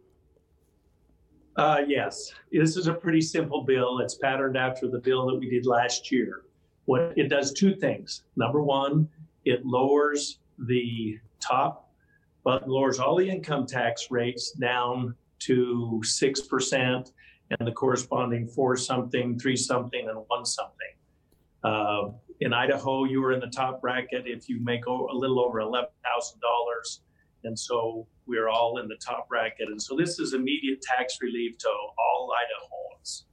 Uh, 1.55 1.81
yes, 1.87 2.33
this 2.51 2.75
is 2.75 2.87
a 2.87 2.93
pretty 2.93 3.21
simple 3.21 3.63
bill. 3.63 3.99
It's 3.99 4.15
patterned 4.15 4.57
after 4.57 4.87
the 4.87 4.99
bill 4.99 5.27
that 5.27 5.35
we 5.35 5.49
did 5.49 5.65
last 5.65 6.11
year. 6.11 6.41
What 6.85 7.13
it 7.15 7.29
does 7.29 7.53
two 7.53 7.75
things. 7.75 8.23
Number 8.35 8.61
one, 8.61 9.07
it 9.45 9.65
lowers 9.65 10.39
the 10.57 11.19
top, 11.39 11.91
but 12.43 12.67
lowers 12.67 12.99
all 12.99 13.15
the 13.15 13.29
income 13.29 13.65
tax 13.67 14.09
rates 14.09 14.51
down 14.51 15.15
to 15.39 16.01
six 16.03 16.41
percent 16.41 17.11
and 17.59 17.67
the 17.67 17.71
corresponding 17.71 18.47
four 18.47 18.75
something, 18.75 19.37
three 19.37 19.55
something, 19.55 20.07
and 20.07 20.17
one 20.27 20.45
something. 20.45 20.73
Uh, 21.63 22.11
in 22.41 22.53
Idaho, 22.53 23.05
you 23.05 23.23
are 23.23 23.31
in 23.31 23.39
the 23.39 23.47
top 23.47 23.81
bracket 23.81 24.23
if 24.25 24.49
you 24.49 24.59
make 24.63 24.87
o- 24.87 25.07
a 25.11 25.15
little 25.15 25.39
over 25.39 25.59
$11,000. 25.59 25.87
And 27.45 27.57
so 27.57 28.07
we're 28.25 28.49
all 28.49 28.79
in 28.79 28.87
the 28.87 28.97
top 29.05 29.29
bracket. 29.29 29.67
And 29.69 29.81
so 29.81 29.95
this 29.95 30.19
is 30.19 30.33
immediate 30.33 30.81
tax 30.81 31.17
relief 31.21 31.57
to 31.59 31.69
all 31.69 32.31
Idahoans. 32.33 33.23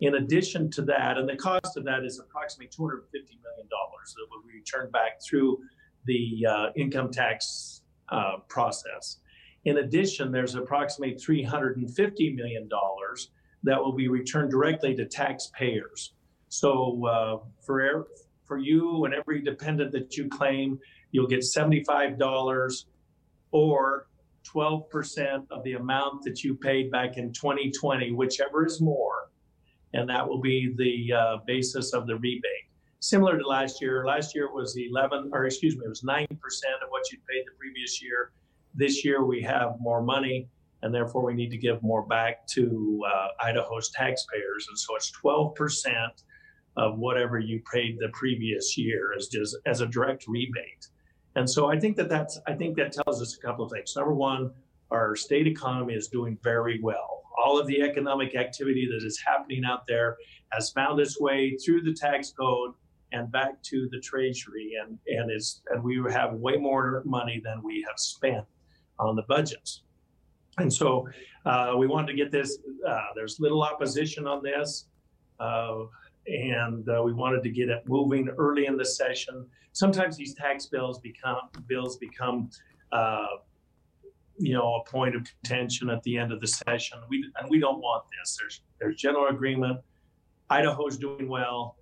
In 0.00 0.14
addition 0.16 0.70
to 0.72 0.82
that, 0.82 1.18
and 1.18 1.28
the 1.28 1.36
cost 1.36 1.76
of 1.76 1.84
that 1.84 2.04
is 2.04 2.18
approximately 2.18 2.68
$250 2.68 3.02
million 3.12 3.68
that 3.68 4.26
will 4.30 4.42
return 4.52 4.90
back 4.90 5.20
through 5.22 5.58
the 6.06 6.46
uh, 6.48 6.66
income 6.74 7.10
tax 7.10 7.82
uh, 8.08 8.38
process. 8.48 9.18
In 9.66 9.78
addition, 9.78 10.32
there's 10.32 10.54
approximately 10.54 11.16
$350 11.16 12.34
million 12.34 12.68
that 13.62 13.78
will 13.78 13.92
be 13.92 14.08
returned 14.08 14.50
directly 14.50 14.94
to 14.96 15.06
taxpayers. 15.06 16.12
So 16.48 17.04
uh, 17.06 17.38
for 17.60 18.08
for 18.44 18.58
you 18.58 19.04
and 19.04 19.14
every 19.14 19.40
dependent 19.40 19.92
that 19.92 20.16
you 20.16 20.28
claim, 20.28 20.78
you'll 21.12 21.28
get 21.28 21.40
$75 21.40 22.84
or 23.52 24.06
12% 24.52 25.46
of 25.50 25.62
the 25.62 25.74
amount 25.74 26.22
that 26.24 26.42
you 26.42 26.56
paid 26.56 26.90
back 26.90 27.16
in 27.16 27.32
2020, 27.32 28.10
whichever 28.12 28.66
is 28.66 28.80
more. 28.80 29.30
And 29.94 30.08
that 30.08 30.26
will 30.26 30.40
be 30.40 30.74
the 30.76 31.16
uh, 31.16 31.36
basis 31.46 31.92
of 31.92 32.08
the 32.08 32.16
rebate. 32.16 32.66
Similar 33.00 33.38
to 33.38 33.46
last 33.46 33.80
year, 33.80 34.04
last 34.04 34.34
year 34.34 34.52
was 34.52 34.76
11, 34.76 35.30
or 35.32 35.46
excuse 35.46 35.76
me, 35.76 35.84
it 35.84 35.88
was 35.88 36.02
9% 36.02 36.24
of 36.28 36.88
what 36.88 37.10
you 37.12 37.18
paid 37.30 37.44
the 37.46 37.56
previous 37.58 38.02
year. 38.02 38.32
This 38.74 39.04
year 39.04 39.24
we 39.24 39.42
have 39.42 39.76
more 39.80 40.02
money 40.02 40.48
and 40.82 40.94
therefore 40.94 41.24
we 41.24 41.34
need 41.34 41.50
to 41.50 41.58
give 41.58 41.82
more 41.82 42.02
back 42.06 42.46
to 42.48 43.02
uh, 43.06 43.28
Idaho's 43.40 43.90
taxpayers. 43.90 44.66
And 44.68 44.78
so 44.78 44.96
it's 44.96 45.12
12% 45.22 45.84
of 46.76 46.98
whatever 46.98 47.38
you 47.38 47.60
paid 47.72 47.98
the 47.98 48.08
previous 48.12 48.78
year 48.78 49.12
as 49.16 49.28
just 49.28 49.56
as 49.66 49.80
a 49.80 49.86
direct 49.86 50.26
rebate. 50.26 50.88
And 51.36 51.48
so 51.48 51.70
I 51.70 51.78
think 51.78 51.96
that 51.96 52.08
that's 52.08 52.40
I 52.46 52.54
think 52.54 52.76
that 52.76 52.92
tells 52.92 53.22
us 53.22 53.36
a 53.36 53.40
couple 53.46 53.64
of 53.64 53.70
things. 53.70 53.94
Number 53.96 54.14
one, 54.14 54.52
our 54.90 55.14
state 55.14 55.46
economy 55.46 55.94
is 55.94 56.08
doing 56.08 56.38
very 56.42 56.80
well. 56.82 57.22
All 57.42 57.58
of 57.58 57.66
the 57.66 57.80
economic 57.82 58.34
activity 58.34 58.88
that 58.90 59.06
is 59.06 59.20
happening 59.24 59.64
out 59.64 59.86
there 59.86 60.16
has 60.52 60.70
found 60.72 61.00
its 61.00 61.20
way 61.20 61.56
through 61.56 61.82
the 61.82 61.94
tax 61.94 62.32
code 62.32 62.72
and 63.12 63.30
back 63.30 63.62
to 63.62 63.88
the 63.90 64.00
treasury 64.00 64.72
and 64.82 64.98
and 65.06 65.30
is 65.30 65.62
and 65.70 65.82
we 65.82 66.02
have 66.10 66.34
way 66.34 66.56
more 66.56 67.02
money 67.04 67.40
than 67.42 67.62
we 67.62 67.84
have 67.86 67.98
spent 67.98 68.44
on 68.98 69.16
the 69.16 69.22
budgets. 69.22 69.82
And 70.60 70.72
so 70.72 71.08
uh, 71.44 71.74
we 71.76 71.86
wanted 71.86 72.08
to 72.08 72.14
get 72.14 72.30
this. 72.30 72.58
Uh, 72.86 73.00
there's 73.14 73.40
little 73.40 73.62
opposition 73.62 74.26
on 74.26 74.42
this, 74.42 74.86
uh, 75.38 75.84
and 76.26 76.88
uh, 76.88 77.02
we 77.02 77.12
wanted 77.12 77.42
to 77.42 77.50
get 77.50 77.68
it 77.68 77.82
moving 77.86 78.28
early 78.38 78.66
in 78.66 78.76
the 78.76 78.84
session. 78.84 79.46
Sometimes 79.72 80.16
these 80.16 80.34
tax 80.34 80.66
bills 80.66 80.98
become 81.00 81.38
bills 81.66 81.96
become, 81.96 82.50
uh, 82.92 83.26
you 84.38 84.52
know, 84.52 84.74
a 84.74 84.90
point 84.90 85.16
of 85.16 85.24
contention 85.24 85.88
at 85.90 86.02
the 86.02 86.18
end 86.18 86.32
of 86.32 86.40
the 86.40 86.48
session. 86.48 86.98
We 87.08 87.24
and 87.40 87.48
we 87.48 87.58
don't 87.58 87.78
want 87.78 88.04
this. 88.18 88.36
There's 88.38 88.60
there's 88.78 88.96
general 88.96 89.28
agreement. 89.28 89.80
Idaho's 90.50 90.98
doing 90.98 91.28
well. 91.28 91.76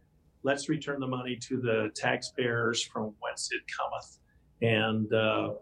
Let's 0.44 0.68
return 0.68 1.00
the 1.00 1.06
money 1.06 1.36
to 1.48 1.60
the 1.60 1.90
taxpayers 1.96 2.82
from 2.84 3.14
whence 3.18 3.48
it 3.50 3.62
cometh, 3.76 4.18
and 4.62 5.12
uh, 5.12 5.54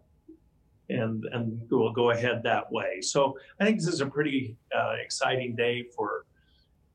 and 0.89 1.25
and 1.33 1.61
we'll 1.71 1.93
go 1.93 2.11
ahead 2.11 2.43
that 2.45 2.71
way. 2.71 3.01
So 3.01 3.37
I 3.61 3.65
think 3.65 3.79
this 3.79 3.89
is 3.89 4.01
a 4.01 4.07
pretty 4.07 4.57
uh, 4.77 4.95
exciting 5.03 5.57
day 5.57 5.85
for 5.95 6.27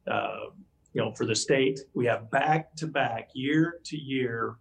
uh, 0.10 0.50
you 0.93 1.01
know 1.01 1.13
for 1.13 1.25
the 1.25 1.36
state. 1.36 1.79
We 1.93 2.05
have 2.05 2.29
back 2.31 2.75
to 2.77 2.88
back, 2.88 3.29
year 3.33 3.79
to 3.86 3.98
year 3.98 4.55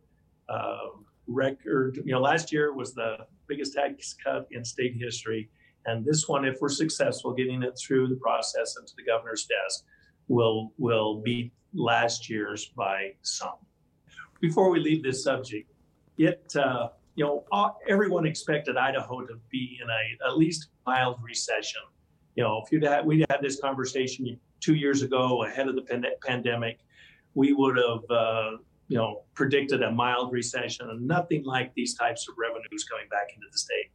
uh, 0.48 0.88
record. 1.26 1.96
You 2.04 2.12
know, 2.12 2.20
last 2.20 2.52
year 2.52 2.72
was 2.72 2.94
the 2.94 3.18
biggest 3.46 3.74
tax 3.74 4.14
cut 4.22 4.48
in 4.50 4.64
state 4.64 4.96
history, 4.96 5.48
and 5.86 6.04
this 6.04 6.28
one, 6.28 6.44
if 6.44 6.58
we're 6.60 6.68
successful 6.68 7.32
getting 7.32 7.62
it 7.62 7.78
through 7.78 8.08
the 8.08 8.16
process 8.16 8.76
into 8.78 8.92
the 8.96 9.04
governor's 9.04 9.46
desk, 9.46 9.84
will 10.28 10.72
will 10.78 11.20
beat 11.20 11.52
last 11.72 12.28
year's 12.28 12.66
by 12.76 13.12
some. 13.22 13.58
Before 14.40 14.70
we 14.70 14.80
leave 14.80 15.02
this 15.02 15.22
subject, 15.22 15.70
it 16.18 16.52
uh, 16.56 16.88
you 17.20 17.26
know, 17.26 17.74
everyone 17.86 18.24
expected 18.24 18.78
Idaho 18.78 19.20
to 19.26 19.34
be 19.50 19.78
in 19.82 19.90
a 19.90 20.26
at 20.26 20.38
least 20.38 20.68
mild 20.86 21.18
recession. 21.22 21.82
You 22.34 22.44
know, 22.44 22.62
if 22.64 22.72
you'd 22.72 22.82
had, 22.82 23.04
we'd 23.04 23.26
had 23.28 23.42
this 23.42 23.60
conversation 23.60 24.40
two 24.60 24.74
years 24.74 25.02
ago 25.02 25.44
ahead 25.44 25.68
of 25.68 25.74
the 25.74 25.82
pandemic, 26.26 26.78
we 27.34 27.52
would 27.52 27.76
have, 27.76 28.10
uh, 28.10 28.50
you 28.88 28.96
know, 28.96 29.24
predicted 29.34 29.82
a 29.82 29.90
mild 29.92 30.32
recession 30.32 30.88
and 30.88 31.06
nothing 31.06 31.44
like 31.44 31.74
these 31.74 31.92
types 31.94 32.26
of 32.26 32.36
revenues 32.38 32.84
coming 32.84 33.06
back 33.10 33.34
into 33.34 33.46
the 33.52 33.58
state. 33.58 33.90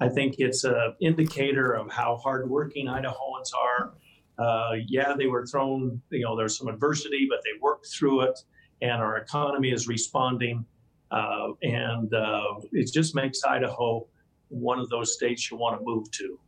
I 0.00 0.08
think 0.08 0.36
it's 0.38 0.64
an 0.64 0.94
indicator 1.02 1.74
of 1.74 1.92
how 1.92 2.16
hardworking 2.16 2.86
Idahoans 2.86 3.50
are. 3.54 3.92
Uh, 4.38 4.76
yeah, 4.86 5.12
they 5.18 5.26
were 5.26 5.44
thrown, 5.44 6.00
you 6.08 6.24
know, 6.24 6.34
there's 6.34 6.56
some 6.56 6.68
adversity, 6.68 7.26
but 7.28 7.40
they 7.44 7.60
worked 7.60 7.88
through 7.88 8.22
it, 8.22 8.40
and 8.80 9.02
our 9.02 9.18
economy 9.18 9.70
is 9.70 9.86
responding. 9.86 10.64
Uh, 11.10 11.48
and 11.62 12.12
uh, 12.14 12.54
it 12.72 12.92
just 12.92 13.14
makes 13.14 13.42
Idaho 13.44 14.06
one 14.48 14.78
of 14.78 14.88
those 14.90 15.14
states 15.14 15.50
you 15.50 15.56
want 15.56 15.78
to 15.78 15.84
move 15.84 16.10
to. 16.12 16.38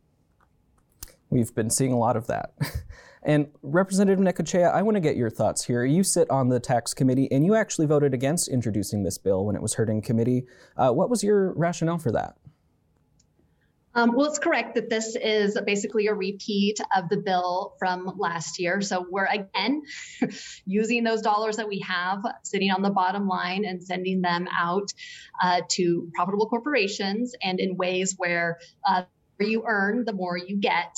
We've 1.29 1.53
been 1.53 1.69
seeing 1.69 1.91
a 1.91 1.97
lot 1.97 2.15
of 2.15 2.27
that. 2.27 2.53
And 3.25 3.47
Representative 3.61 4.19
Necochea, 4.19 4.73
I 4.73 4.81
want 4.81 4.95
to 4.95 5.01
get 5.01 5.15
your 5.15 5.29
thoughts 5.29 5.63
here. 5.63 5.85
You 5.85 6.03
sit 6.03 6.29
on 6.29 6.49
the 6.49 6.59
tax 6.59 6.93
committee, 6.93 7.31
and 7.31 7.45
you 7.45 7.55
actually 7.55 7.87
voted 7.87 8.13
against 8.13 8.49
introducing 8.49 9.03
this 9.03 9.17
bill 9.17 9.45
when 9.45 9.55
it 9.55 9.61
was 9.61 9.73
heard 9.73 9.89
in 9.89 10.01
committee. 10.01 10.45
Uh, 10.75 10.91
what 10.91 11.09
was 11.09 11.23
your 11.23 11.53
rationale 11.53 11.97
for 11.97 12.11
that? 12.11 12.35
Um, 13.95 14.15
well, 14.15 14.25
it's 14.27 14.39
correct 14.39 14.75
that 14.75 14.89
this 14.89 15.15
is 15.15 15.57
basically 15.65 16.07
a 16.07 16.13
repeat 16.13 16.79
of 16.95 17.09
the 17.09 17.17
bill 17.17 17.75
from 17.77 18.11
last 18.17 18.59
year. 18.59 18.81
So 18.81 19.05
we're 19.09 19.25
again 19.25 19.83
using 20.65 21.03
those 21.03 21.21
dollars 21.21 21.57
that 21.57 21.67
we 21.67 21.79
have 21.79 22.23
sitting 22.43 22.71
on 22.71 22.81
the 22.81 22.89
bottom 22.89 23.27
line 23.27 23.65
and 23.65 23.83
sending 23.83 24.21
them 24.21 24.47
out 24.57 24.91
uh, 25.41 25.61
to 25.69 26.09
profitable 26.15 26.49
corporations 26.49 27.35
and 27.43 27.59
in 27.59 27.77
ways 27.77 28.15
where 28.17 28.59
uh, 28.87 29.03
you 29.39 29.63
earn, 29.67 30.05
the 30.05 30.13
more 30.13 30.37
you 30.37 30.57
get. 30.57 30.95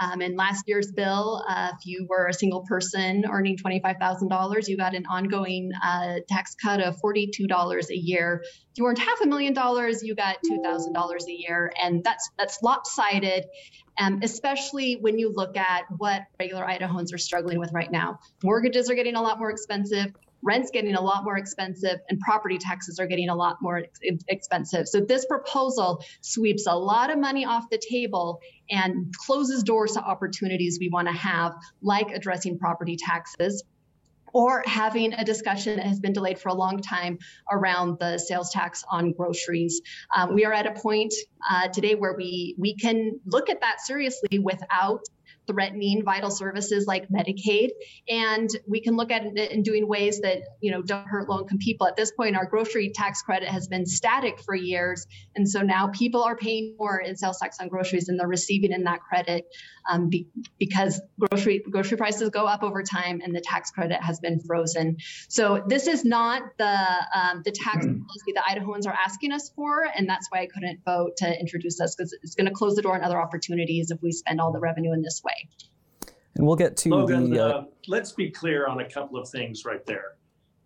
Um, 0.00 0.22
in 0.22 0.34
last 0.34 0.64
year's 0.66 0.90
bill, 0.92 1.44
uh, 1.46 1.72
if 1.74 1.84
you 1.84 2.06
were 2.08 2.26
a 2.26 2.32
single 2.32 2.62
person 2.62 3.24
earning 3.30 3.58
$25,000, 3.58 4.68
you 4.68 4.76
got 4.76 4.94
an 4.94 5.04
ongoing 5.06 5.72
uh, 5.82 6.20
tax 6.26 6.54
cut 6.54 6.80
of 6.80 6.96
$42 7.04 7.90
a 7.90 7.96
year. 7.96 8.42
If 8.42 8.78
you 8.78 8.86
earned 8.86 8.98
half 8.98 9.20
a 9.20 9.26
million 9.26 9.52
dollars, 9.52 10.02
you 10.02 10.14
got 10.14 10.38
$2,000 10.50 11.26
a 11.28 11.32
year, 11.32 11.70
and 11.80 12.02
that's 12.02 12.30
that's 12.38 12.62
lopsided. 12.62 13.44
Um, 13.98 14.20
especially 14.22 14.94
when 14.94 15.18
you 15.18 15.30
look 15.30 15.58
at 15.58 15.82
what 15.98 16.22
regular 16.38 16.64
Idahoans 16.64 17.12
are 17.12 17.18
struggling 17.18 17.58
with 17.58 17.70
right 17.74 17.90
now. 17.92 18.20
Mortgages 18.42 18.88
are 18.88 18.94
getting 18.94 19.14
a 19.14 19.20
lot 19.20 19.38
more 19.38 19.50
expensive 19.50 20.14
rent's 20.42 20.70
getting 20.70 20.94
a 20.94 21.00
lot 21.00 21.24
more 21.24 21.36
expensive 21.36 21.98
and 22.08 22.18
property 22.20 22.58
taxes 22.58 22.98
are 22.98 23.06
getting 23.06 23.28
a 23.28 23.34
lot 23.34 23.56
more 23.60 23.78
ex- 24.04 24.24
expensive. 24.28 24.88
So 24.88 25.00
this 25.00 25.26
proposal 25.26 26.02
sweeps 26.20 26.66
a 26.66 26.74
lot 26.74 27.10
of 27.10 27.18
money 27.18 27.44
off 27.44 27.64
the 27.70 27.78
table 27.78 28.40
and 28.70 29.14
closes 29.26 29.62
doors 29.62 29.92
to 29.92 30.00
opportunities 30.00 30.78
we 30.80 30.88
want 30.88 31.08
to 31.08 31.14
have, 31.14 31.54
like 31.82 32.10
addressing 32.10 32.58
property 32.58 32.96
taxes 32.96 33.64
or 34.32 34.62
having 34.66 35.12
a 35.12 35.24
discussion 35.24 35.76
that 35.76 35.86
has 35.86 36.00
been 36.00 36.12
delayed 36.12 36.38
for 36.38 36.50
a 36.50 36.54
long 36.54 36.80
time 36.80 37.18
around 37.50 37.98
the 37.98 38.18
sales 38.18 38.50
tax 38.50 38.84
on 38.88 39.12
groceries. 39.12 39.82
Um, 40.14 40.34
we 40.34 40.44
are 40.44 40.52
at 40.52 40.66
a 40.66 40.72
point 40.72 41.12
uh, 41.50 41.68
today 41.68 41.94
where 41.94 42.14
we 42.14 42.54
we 42.58 42.76
can 42.76 43.20
look 43.26 43.50
at 43.50 43.60
that 43.60 43.80
seriously 43.80 44.38
without 44.38 45.00
threatening 45.50 46.04
vital 46.04 46.30
services 46.30 46.86
like 46.86 47.08
Medicaid. 47.08 47.70
And 48.08 48.48
we 48.66 48.80
can 48.80 48.96
look 48.96 49.10
at 49.10 49.24
it 49.24 49.50
in 49.50 49.62
doing 49.62 49.88
ways 49.88 50.20
that, 50.20 50.42
you 50.60 50.70
know, 50.70 50.82
don't 50.82 51.06
hurt 51.06 51.28
low 51.28 51.40
income 51.40 51.58
people. 51.58 51.86
At 51.86 51.96
this 51.96 52.12
point, 52.12 52.36
our 52.36 52.46
grocery 52.46 52.92
tax 52.94 53.22
credit 53.22 53.48
has 53.48 53.66
been 53.68 53.86
static 53.86 54.40
for 54.40 54.54
years. 54.54 55.06
And 55.34 55.48
so 55.48 55.60
now 55.62 55.88
people 55.88 56.22
are 56.22 56.36
paying 56.36 56.76
more 56.78 56.98
in 56.98 57.16
sales 57.16 57.38
tax 57.38 57.58
on 57.60 57.68
groceries 57.68 58.08
and 58.08 58.18
they're 58.18 58.28
receiving 58.28 58.72
in 58.72 58.84
that 58.84 59.00
credit 59.00 59.46
um, 59.88 60.08
be, 60.08 60.28
because 60.58 61.00
grocery 61.18 61.62
grocery 61.70 61.96
prices 61.96 62.30
go 62.30 62.46
up 62.46 62.62
over 62.62 62.82
time 62.82 63.20
and 63.22 63.34
the 63.34 63.40
tax 63.40 63.70
credit 63.70 64.02
has 64.02 64.20
been 64.20 64.40
frozen. 64.40 64.96
So 65.28 65.64
this 65.66 65.86
is 65.86 66.04
not 66.04 66.42
the 66.58 66.86
um, 67.14 67.42
the 67.44 67.52
tax 67.52 67.86
hmm. 67.86 68.02
policy 68.02 68.32
that 68.34 68.44
Idahoans 68.44 68.86
are 68.86 68.94
asking 68.94 69.32
us 69.32 69.50
for, 69.54 69.84
and 69.94 70.08
that's 70.08 70.28
why 70.30 70.40
I 70.40 70.46
couldn't 70.46 70.80
vote 70.84 71.16
to 71.18 71.38
introduce 71.40 71.78
this 71.78 71.94
because 71.96 72.16
it's 72.22 72.34
going 72.34 72.46
to 72.46 72.52
close 72.52 72.74
the 72.74 72.82
door 72.82 72.94
on 72.94 73.02
other 73.02 73.20
opportunities 73.20 73.90
if 73.90 74.00
we 74.02 74.12
spend 74.12 74.40
all 74.40 74.52
the 74.52 74.60
revenue 74.60 74.92
in 74.92 75.02
this 75.02 75.22
way. 75.24 75.39
And 76.36 76.46
we'll 76.46 76.56
get 76.56 76.76
to 76.78 76.88
Logan, 76.90 77.30
the. 77.30 77.44
Uh... 77.44 77.48
Uh, 77.48 77.64
let's 77.88 78.12
be 78.12 78.30
clear 78.30 78.66
on 78.66 78.80
a 78.80 78.88
couple 78.88 79.18
of 79.18 79.28
things 79.28 79.64
right 79.64 79.84
there. 79.86 80.16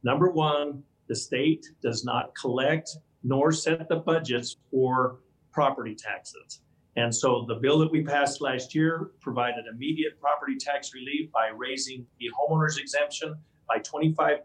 Number 0.03 0.31
one, 0.31 0.83
the 1.09 1.17
state 1.17 1.67
does 1.83 2.05
not 2.05 2.35
collect 2.41 2.91
nor 3.25 3.51
set 3.51 3.89
the 3.89 3.97
budgets 3.97 4.57
for 4.71 5.21
property 5.51 5.95
taxes. 5.95 6.61
And 6.97 7.13
so 7.13 7.45
the 7.49 7.57
bill 7.57 7.79
that 7.79 7.91
we 7.91 8.05
passed 8.05 8.41
last 8.41 8.75
year 8.75 9.11
provided 9.21 9.65
immediate 9.67 10.21
property 10.21 10.57
tax 10.57 10.93
relief 10.95 11.33
by 11.33 11.49
raising 11.49 12.07
the 12.21 12.31
homeowner's 12.39 12.77
exemption 12.77 13.35
by 13.67 13.79
25%. 13.79 14.39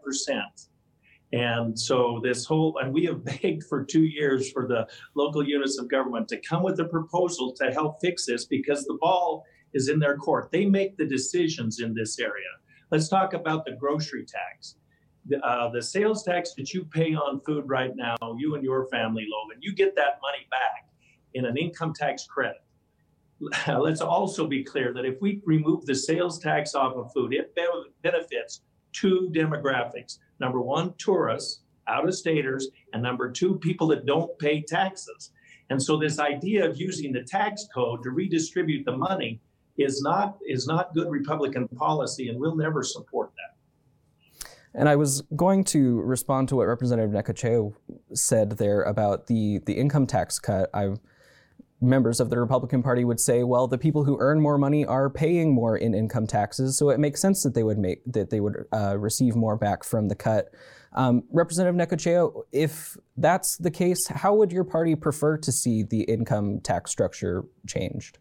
And 1.32 1.78
so 1.78 2.20
this 2.24 2.44
whole, 2.44 2.78
and 2.78 2.92
we 2.92 3.04
have 3.04 3.24
begged 3.42 3.64
for 3.64 3.84
two 3.84 4.02
years 4.02 4.50
for 4.50 4.66
the 4.66 4.88
local 5.14 5.46
units 5.46 5.78
of 5.78 5.88
government 5.88 6.26
to 6.28 6.40
come 6.40 6.62
with 6.62 6.80
a 6.80 6.86
proposal 6.86 7.52
to 7.52 7.70
help 7.70 8.00
fix 8.00 8.26
this 8.26 8.46
because 8.46 8.84
the 8.84 8.98
ball 9.00 9.44
is 9.74 9.88
in 9.88 9.98
their 9.98 10.16
court. 10.16 10.50
They 10.50 10.66
make 10.66 10.96
the 10.96 11.06
decisions 11.06 11.80
in 11.80 11.94
this 11.94 12.18
area. 12.18 12.48
Let's 12.90 13.08
talk 13.08 13.34
about 13.34 13.64
the 13.64 13.72
grocery 13.72 14.24
tax. 14.24 14.76
The, 15.26 15.38
uh, 15.46 15.70
the 15.70 15.82
sales 15.82 16.24
tax 16.24 16.54
that 16.54 16.72
you 16.72 16.84
pay 16.84 17.14
on 17.14 17.40
food 17.40 17.64
right 17.68 17.94
now, 17.94 18.16
you 18.38 18.54
and 18.54 18.64
your 18.64 18.88
family, 18.88 19.26
Logan, 19.28 19.60
you 19.60 19.74
get 19.74 19.94
that 19.96 20.18
money 20.22 20.46
back 20.50 20.88
in 21.34 21.44
an 21.44 21.56
income 21.56 21.92
tax 21.92 22.26
credit. 22.26 22.62
Let's 23.68 24.00
also 24.00 24.46
be 24.46 24.64
clear 24.64 24.92
that 24.92 25.04
if 25.04 25.20
we 25.20 25.40
remove 25.44 25.86
the 25.86 25.94
sales 25.94 26.38
tax 26.38 26.74
off 26.74 26.96
of 26.96 27.12
food, 27.12 27.32
it 27.32 27.56
benefits 28.02 28.62
two 28.92 29.30
demographics. 29.32 30.18
Number 30.40 30.60
one, 30.60 30.94
tourists, 30.98 31.60
out 31.86 32.08
of 32.08 32.14
staters, 32.14 32.68
and 32.92 33.02
number 33.02 33.30
two, 33.30 33.56
people 33.58 33.86
that 33.88 34.06
don't 34.06 34.36
pay 34.38 34.62
taxes. 34.62 35.32
And 35.70 35.82
so 35.82 35.96
this 35.96 36.18
idea 36.18 36.68
of 36.68 36.76
using 36.76 37.12
the 37.12 37.22
tax 37.22 37.66
code 37.72 38.02
to 38.02 38.10
redistribute 38.10 38.84
the 38.84 38.96
money 38.96 39.40
is 39.78 40.02
not 40.02 40.38
is 40.46 40.66
not 40.66 40.94
good 40.94 41.10
Republican 41.10 41.68
policy, 41.68 42.28
and 42.28 42.38
we'll 42.38 42.56
never 42.56 42.82
support 42.82 43.32
that. 43.36 43.56
And 44.72 44.88
I 44.88 44.96
was 44.96 45.22
going 45.34 45.64
to 45.64 46.00
respond 46.00 46.48
to 46.50 46.56
what 46.56 46.68
Representative 46.68 47.10
Necochea 47.10 47.74
said 48.14 48.52
there 48.52 48.82
about 48.82 49.26
the 49.26 49.60
the 49.66 49.74
income 49.74 50.06
tax 50.06 50.38
cut. 50.38 50.70
I 50.74 50.94
members 51.80 52.20
of 52.20 52.28
the 52.28 52.38
Republican 52.38 52.82
Party 52.82 53.04
would 53.04 53.18
say, 53.18 53.42
well, 53.42 53.66
the 53.66 53.78
people 53.78 54.04
who 54.04 54.18
earn 54.20 54.40
more 54.40 54.58
money 54.58 54.84
are 54.84 55.08
paying 55.08 55.54
more 55.54 55.76
in 55.76 55.94
income 55.94 56.26
taxes, 56.26 56.76
so 56.76 56.90
it 56.90 57.00
makes 57.00 57.20
sense 57.20 57.42
that 57.42 57.54
they 57.54 57.62
would 57.62 57.78
make 57.78 58.00
that 58.06 58.30
they 58.30 58.40
would 58.40 58.64
uh, 58.72 58.98
receive 58.98 59.34
more 59.34 59.56
back 59.56 59.82
from 59.82 60.08
the 60.08 60.14
cut. 60.14 60.54
Um, 60.92 61.22
Representative 61.30 61.76
Necochea, 61.76 62.32
if 62.52 62.96
that's 63.16 63.56
the 63.56 63.70
case, 63.70 64.08
how 64.08 64.34
would 64.34 64.50
your 64.52 64.64
party 64.64 64.96
prefer 64.96 65.36
to 65.38 65.52
see 65.52 65.82
the 65.82 66.02
income 66.02 66.60
tax 66.60 66.90
structure 66.90 67.44
changed? 67.66 68.18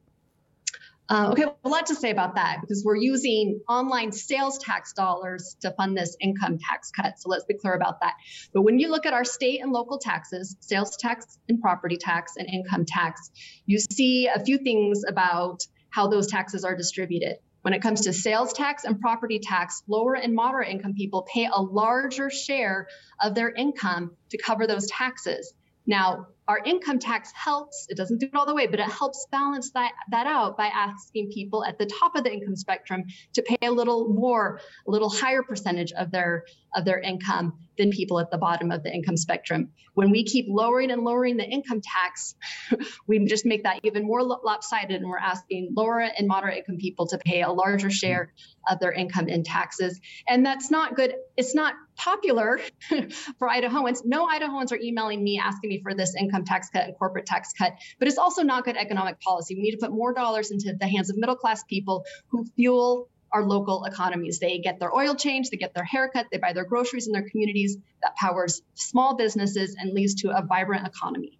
Uh, 1.09 1.29
okay, 1.31 1.45
a 1.63 1.69
lot 1.69 1.87
to 1.87 1.95
say 1.95 2.11
about 2.11 2.35
that 2.35 2.59
because 2.61 2.83
we're 2.85 2.95
using 2.95 3.59
online 3.67 4.11
sales 4.11 4.59
tax 4.59 4.93
dollars 4.93 5.57
to 5.59 5.71
fund 5.71 5.97
this 5.97 6.15
income 6.21 6.59
tax 6.69 6.91
cut. 6.91 7.17
So 7.17 7.29
let's 7.29 7.45
be 7.45 7.55
clear 7.55 7.73
about 7.73 8.01
that. 8.01 8.13
But 8.53 8.61
when 8.61 8.77
you 8.77 8.89
look 8.89 9.07
at 9.07 9.13
our 9.13 9.25
state 9.25 9.59
and 9.61 9.71
local 9.71 9.97
taxes, 9.97 10.55
sales 10.59 10.95
tax 10.97 11.39
and 11.49 11.59
property 11.59 11.97
tax 11.97 12.33
and 12.37 12.47
income 12.47 12.85
tax, 12.85 13.31
you 13.65 13.79
see 13.79 14.27
a 14.27 14.39
few 14.39 14.59
things 14.59 15.01
about 15.07 15.63
how 15.89 16.07
those 16.09 16.27
taxes 16.27 16.63
are 16.63 16.75
distributed. 16.75 17.37
When 17.63 17.73
it 17.73 17.81
comes 17.81 18.01
to 18.01 18.13
sales 18.13 18.53
tax 18.53 18.83
and 18.83 19.01
property 19.01 19.39
tax, 19.39 19.81
lower 19.87 20.13
and 20.13 20.35
moderate 20.35 20.69
income 20.69 20.93
people 20.93 21.27
pay 21.33 21.49
a 21.51 21.59
larger 21.59 22.29
share 22.29 22.87
of 23.19 23.33
their 23.33 23.49
income 23.49 24.11
to 24.29 24.37
cover 24.37 24.67
those 24.67 24.85
taxes. 24.85 25.55
Now, 25.87 26.27
our 26.49 26.59
income 26.65 26.97
tax 26.97 27.31
helps, 27.31 27.85
it 27.89 27.95
doesn't 27.95 28.17
do 28.17 28.25
it 28.25 28.33
all 28.33 28.47
the 28.47 28.55
way, 28.55 28.65
but 28.65 28.79
it 28.79 28.89
helps 28.89 29.27
balance 29.31 29.69
that, 29.75 29.91
that 30.09 30.25
out 30.25 30.57
by 30.57 30.65
asking 30.65 31.29
people 31.31 31.63
at 31.63 31.77
the 31.77 31.85
top 31.85 32.15
of 32.15 32.23
the 32.23 32.33
income 32.33 32.55
spectrum 32.55 33.03
to 33.35 33.43
pay 33.43 33.67
a 33.67 33.71
little 33.71 34.09
more, 34.09 34.59
a 34.87 34.89
little 34.89 35.11
higher 35.11 35.43
percentage 35.43 35.91
of 35.91 36.09
their 36.09 36.45
of 36.75 36.85
their 36.85 36.99
income 36.99 37.53
than 37.77 37.91
people 37.91 38.19
at 38.19 38.29
the 38.29 38.37
bottom 38.37 38.71
of 38.71 38.83
the 38.83 38.93
income 38.93 39.17
spectrum. 39.17 39.69
When 39.93 40.11
we 40.11 40.23
keep 40.23 40.45
lowering 40.47 40.91
and 40.91 41.03
lowering 41.03 41.37
the 41.37 41.45
income 41.45 41.81
tax, 41.81 42.35
we 43.07 43.25
just 43.25 43.45
make 43.45 43.63
that 43.63 43.79
even 43.83 44.05
more 44.05 44.21
lopsided, 44.23 45.01
and 45.01 45.09
we're 45.09 45.17
asking 45.17 45.73
lower 45.75 45.99
and 45.99 46.27
moderate 46.27 46.57
income 46.59 46.77
people 46.77 47.07
to 47.07 47.17
pay 47.17 47.41
a 47.41 47.51
larger 47.51 47.89
share 47.89 48.33
of 48.69 48.79
their 48.79 48.91
income 48.91 49.27
in 49.27 49.43
taxes. 49.43 49.99
And 50.27 50.45
that's 50.45 50.69
not 50.69 50.95
good. 50.95 51.15
It's 51.37 51.55
not 51.55 51.73
popular 51.95 52.59
for 53.39 53.47
Idahoans. 53.47 54.01
No 54.05 54.27
Idahoans 54.27 54.71
are 54.71 54.79
emailing 54.79 55.23
me 55.23 55.39
asking 55.43 55.69
me 55.69 55.81
for 55.81 55.93
this 55.93 56.15
income 56.15 56.38
tax 56.45 56.69
cut 56.69 56.85
and 56.85 56.97
corporate 56.97 57.25
tax 57.25 57.53
cut, 57.53 57.73
but 57.99 58.07
it's 58.07 58.17
also 58.17 58.41
not 58.43 58.65
good 58.65 58.77
economic 58.77 59.19
policy. 59.21 59.55
We 59.55 59.61
need 59.61 59.71
to 59.71 59.77
put 59.77 59.91
more 59.91 60.13
dollars 60.13 60.51
into 60.51 60.73
the 60.73 60.87
hands 60.87 61.09
of 61.09 61.17
middle 61.17 61.35
class 61.35 61.63
people 61.63 62.05
who 62.27 62.45
fuel 62.55 63.09
our 63.31 63.45
local 63.45 63.85
economies. 63.85 64.39
They 64.39 64.57
get 64.59 64.79
their 64.79 64.95
oil 64.95 65.15
change, 65.15 65.49
they 65.49 65.57
get 65.57 65.73
their 65.73 65.83
haircut, 65.83 66.27
they 66.31 66.37
buy 66.37 66.53
their 66.53 66.65
groceries 66.65 67.07
in 67.07 67.13
their 67.13 67.27
communities. 67.29 67.77
That 68.01 68.15
powers 68.15 68.61
small 68.75 69.15
businesses 69.15 69.75
and 69.79 69.93
leads 69.93 70.15
to 70.21 70.35
a 70.35 70.41
vibrant 70.45 70.87
economy. 70.87 71.39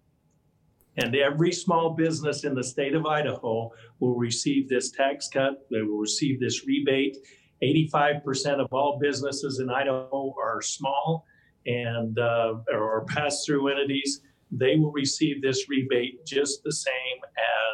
And 0.96 1.14
every 1.16 1.52
small 1.52 1.90
business 1.90 2.44
in 2.44 2.54
the 2.54 2.64
state 2.64 2.94
of 2.94 3.06
Idaho 3.06 3.70
will 4.00 4.16
receive 4.16 4.68
this 4.68 4.90
tax 4.90 5.28
cut, 5.28 5.66
they 5.70 5.82
will 5.82 5.98
receive 5.98 6.40
this 6.40 6.66
rebate. 6.66 7.16
85% 7.62 8.60
of 8.60 8.72
all 8.72 8.98
businesses 9.00 9.60
in 9.60 9.70
Idaho 9.70 10.34
are 10.42 10.62
small 10.62 11.26
and 11.66 12.18
uh, 12.18 12.54
or 12.72 13.04
pass 13.06 13.44
through 13.44 13.68
entities. 13.68 14.22
They 14.50 14.76
will 14.76 14.92
receive 14.92 15.42
this 15.42 15.68
rebate 15.68 16.24
just 16.26 16.62
the 16.64 16.72
same 16.72 17.20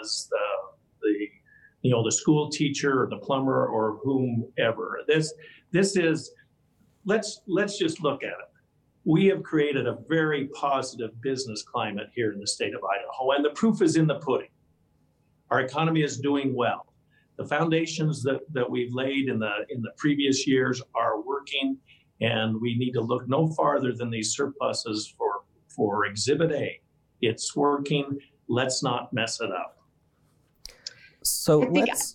as 0.00 0.28
the 0.30 0.36
the 1.02 1.28
you 1.86 1.92
know, 1.92 2.02
the 2.02 2.10
school 2.10 2.50
teacher 2.50 3.04
or 3.04 3.08
the 3.08 3.18
plumber 3.18 3.68
or 3.68 4.00
whomever. 4.02 5.00
This 5.06 5.32
this 5.70 5.96
is 5.96 6.32
let's 7.04 7.42
let's 7.46 7.78
just 7.78 8.02
look 8.02 8.24
at 8.24 8.30
it. 8.30 8.50
We 9.04 9.26
have 9.26 9.44
created 9.44 9.86
a 9.86 9.98
very 10.08 10.48
positive 10.48 11.10
business 11.20 11.62
climate 11.62 12.08
here 12.12 12.32
in 12.32 12.40
the 12.40 12.46
state 12.46 12.74
of 12.74 12.80
Idaho, 12.82 13.30
and 13.36 13.44
the 13.44 13.50
proof 13.50 13.82
is 13.82 13.94
in 13.94 14.08
the 14.08 14.16
pudding. 14.16 14.48
Our 15.50 15.60
economy 15.60 16.02
is 16.02 16.18
doing 16.18 16.56
well. 16.56 16.92
The 17.36 17.44
foundations 17.44 18.20
that, 18.24 18.40
that 18.52 18.68
we've 18.68 18.92
laid 18.92 19.28
in 19.28 19.38
the 19.38 19.52
in 19.68 19.80
the 19.80 19.92
previous 19.96 20.44
years 20.44 20.82
are 20.96 21.20
working, 21.20 21.78
and 22.20 22.60
we 22.60 22.76
need 22.76 22.94
to 22.94 23.00
look 23.00 23.28
no 23.28 23.46
farther 23.52 23.92
than 23.92 24.10
these 24.10 24.34
surpluses 24.34 25.14
for 25.16 25.25
for 25.76 26.06
Exhibit 26.06 26.52
A. 26.52 26.80
It's 27.20 27.54
working. 27.54 28.18
Let's 28.48 28.82
not 28.82 29.12
mess 29.12 29.40
it 29.40 29.50
up. 29.52 29.78
So 31.22 31.62
I 31.62 31.66
think 31.66 31.88
let's. 31.88 32.14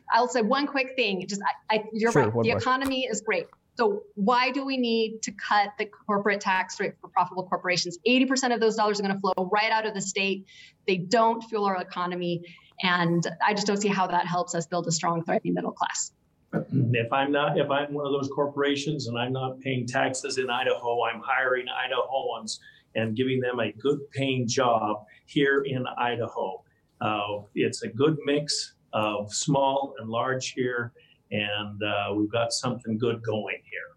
I'll 0.12 0.28
say 0.28 0.42
one 0.42 0.66
quick 0.66 0.94
thing. 0.96 1.26
Just 1.26 1.42
I, 1.70 1.76
I 1.76 1.84
you're 1.92 2.12
Sure, 2.12 2.22
right. 2.22 2.32
The 2.32 2.48
more. 2.50 2.58
economy 2.58 3.04
is 3.04 3.20
great. 3.20 3.46
So 3.76 4.04
why 4.14 4.50
do 4.50 4.64
we 4.64 4.78
need 4.78 5.22
to 5.22 5.32
cut 5.32 5.70
the 5.78 5.86
corporate 5.86 6.40
tax 6.40 6.80
rate 6.80 6.94
for 7.00 7.08
profitable 7.08 7.46
corporations? 7.46 7.98
80% 8.08 8.54
of 8.54 8.60
those 8.60 8.76
dollars 8.76 9.00
are 9.00 9.02
going 9.02 9.14
to 9.14 9.20
flow 9.20 9.50
right 9.52 9.70
out 9.70 9.86
of 9.86 9.92
the 9.92 10.00
state. 10.00 10.46
They 10.86 10.96
don't 10.96 11.42
fuel 11.42 11.66
our 11.66 11.76
economy. 11.76 12.42
And 12.82 13.26
I 13.44 13.52
just 13.52 13.66
don't 13.66 13.76
see 13.76 13.88
how 13.88 14.06
that 14.06 14.26
helps 14.26 14.54
us 14.54 14.66
build 14.66 14.86
a 14.86 14.92
strong, 14.92 15.24
thriving 15.24 15.52
middle 15.52 15.72
class. 15.72 16.12
If 16.52 17.12
I'm 17.12 17.32
not, 17.32 17.58
if 17.58 17.70
I'm 17.70 17.92
one 17.92 18.06
of 18.06 18.12
those 18.12 18.28
corporations 18.34 19.08
and 19.08 19.18
I'm 19.18 19.32
not 19.32 19.60
paying 19.60 19.86
taxes 19.86 20.38
in 20.38 20.48
Idaho, 20.48 21.04
I'm 21.04 21.20
hiring 21.24 21.66
Idahoans 21.66 22.58
and 22.94 23.16
giving 23.16 23.40
them 23.40 23.60
a 23.60 23.72
good 23.72 23.98
paying 24.12 24.46
job 24.46 25.04
here 25.26 25.62
in 25.66 25.84
Idaho. 25.98 26.62
Uh, 27.00 27.42
it's 27.54 27.82
a 27.82 27.88
good 27.88 28.16
mix 28.24 28.74
of 28.92 29.32
small 29.32 29.94
and 29.98 30.08
large 30.08 30.52
here, 30.52 30.92
and 31.30 31.82
uh, 31.82 32.14
we've 32.14 32.32
got 32.32 32.52
something 32.52 32.96
good 32.96 33.22
going 33.22 33.58
here. 33.70 33.96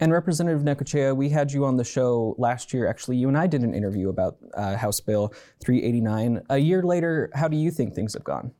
And 0.00 0.12
Representative 0.12 0.62
Necochea, 0.62 1.16
we 1.16 1.28
had 1.28 1.52
you 1.52 1.64
on 1.64 1.76
the 1.76 1.84
show 1.84 2.34
last 2.38 2.72
year. 2.74 2.86
Actually, 2.86 3.16
you 3.16 3.28
and 3.28 3.38
I 3.38 3.46
did 3.46 3.62
an 3.62 3.74
interview 3.74 4.08
about 4.08 4.36
uh, 4.54 4.76
House 4.76 5.00
Bill 5.00 5.32
389. 5.64 6.42
A 6.50 6.58
year 6.58 6.82
later, 6.82 7.30
how 7.34 7.48
do 7.48 7.56
you 7.56 7.70
think 7.70 7.94
things 7.94 8.14
have 8.14 8.24
gone? 8.24 8.52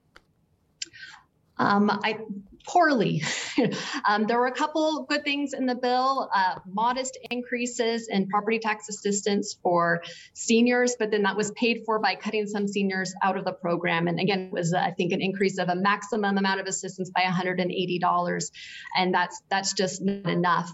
Um, 1.58 1.90
I 1.90 2.18
poorly. 2.66 3.22
um, 4.08 4.26
there 4.26 4.38
were 4.38 4.46
a 4.46 4.52
couple 4.52 5.04
good 5.08 5.24
things 5.24 5.52
in 5.52 5.66
the 5.66 5.74
bill, 5.74 6.30
uh, 6.34 6.56
modest 6.66 7.18
increases 7.30 8.08
in 8.08 8.28
property 8.28 8.58
tax 8.58 8.88
assistance 8.88 9.56
for 9.62 10.02
seniors, 10.32 10.96
but 10.98 11.10
then 11.10 11.22
that 11.22 11.36
was 11.36 11.50
paid 11.52 11.82
for 11.84 11.98
by 11.98 12.14
cutting 12.14 12.46
some 12.46 12.66
seniors 12.66 13.14
out 13.22 13.36
of 13.36 13.44
the 13.44 13.52
program. 13.52 14.08
And 14.08 14.18
again, 14.18 14.40
it 14.40 14.52
was 14.52 14.72
I 14.74 14.90
think 14.92 15.12
an 15.12 15.20
increase 15.20 15.58
of 15.58 15.68
a 15.68 15.76
maximum 15.76 16.38
amount 16.38 16.60
of 16.60 16.66
assistance 16.66 17.10
by 17.10 17.22
$180, 17.22 18.50
and 18.96 19.14
that's 19.14 19.42
that's 19.50 19.72
just 19.74 20.02
not 20.02 20.28
enough. 20.28 20.70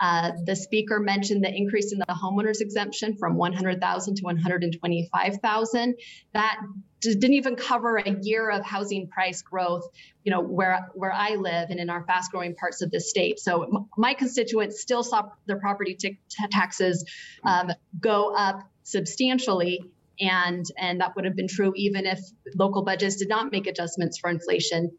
Uh, 0.00 0.32
the 0.46 0.56
speaker 0.56 0.98
mentioned 0.98 1.44
the 1.44 1.54
increase 1.54 1.92
in 1.92 1.98
the 1.98 2.06
homeowners 2.08 2.62
exemption 2.62 3.16
from 3.18 3.36
100,000 3.36 4.14
to 4.16 4.22
125,000. 4.22 5.94
That 6.32 6.56
didn't 7.00 7.34
even 7.34 7.56
cover 7.56 7.96
a 7.96 8.10
year 8.22 8.50
of 8.50 8.64
housing 8.64 9.08
price 9.08 9.42
growth, 9.42 9.88
you 10.24 10.30
know, 10.32 10.40
where 10.40 10.90
where 10.94 11.12
I 11.12 11.36
live 11.36 11.70
and 11.70 11.80
in 11.80 11.90
our 11.90 12.04
fast-growing 12.04 12.54
parts 12.54 12.82
of 12.82 12.90
the 12.90 13.00
state. 13.00 13.38
So 13.40 13.88
my 13.96 14.14
constituents 14.14 14.80
still 14.80 15.02
saw 15.02 15.30
their 15.46 15.58
property 15.58 15.94
t- 15.94 16.18
taxes 16.50 17.04
um, 17.44 17.72
go 17.98 18.34
up 18.34 18.68
substantially. 18.82 19.90
And, 20.22 20.66
and 20.76 21.00
that 21.00 21.16
would 21.16 21.24
have 21.24 21.34
been 21.34 21.48
true 21.48 21.72
even 21.76 22.04
if 22.04 22.20
local 22.54 22.82
budgets 22.84 23.16
did 23.16 23.30
not 23.30 23.50
make 23.50 23.66
adjustments 23.66 24.18
for 24.18 24.28
inflation. 24.28 24.90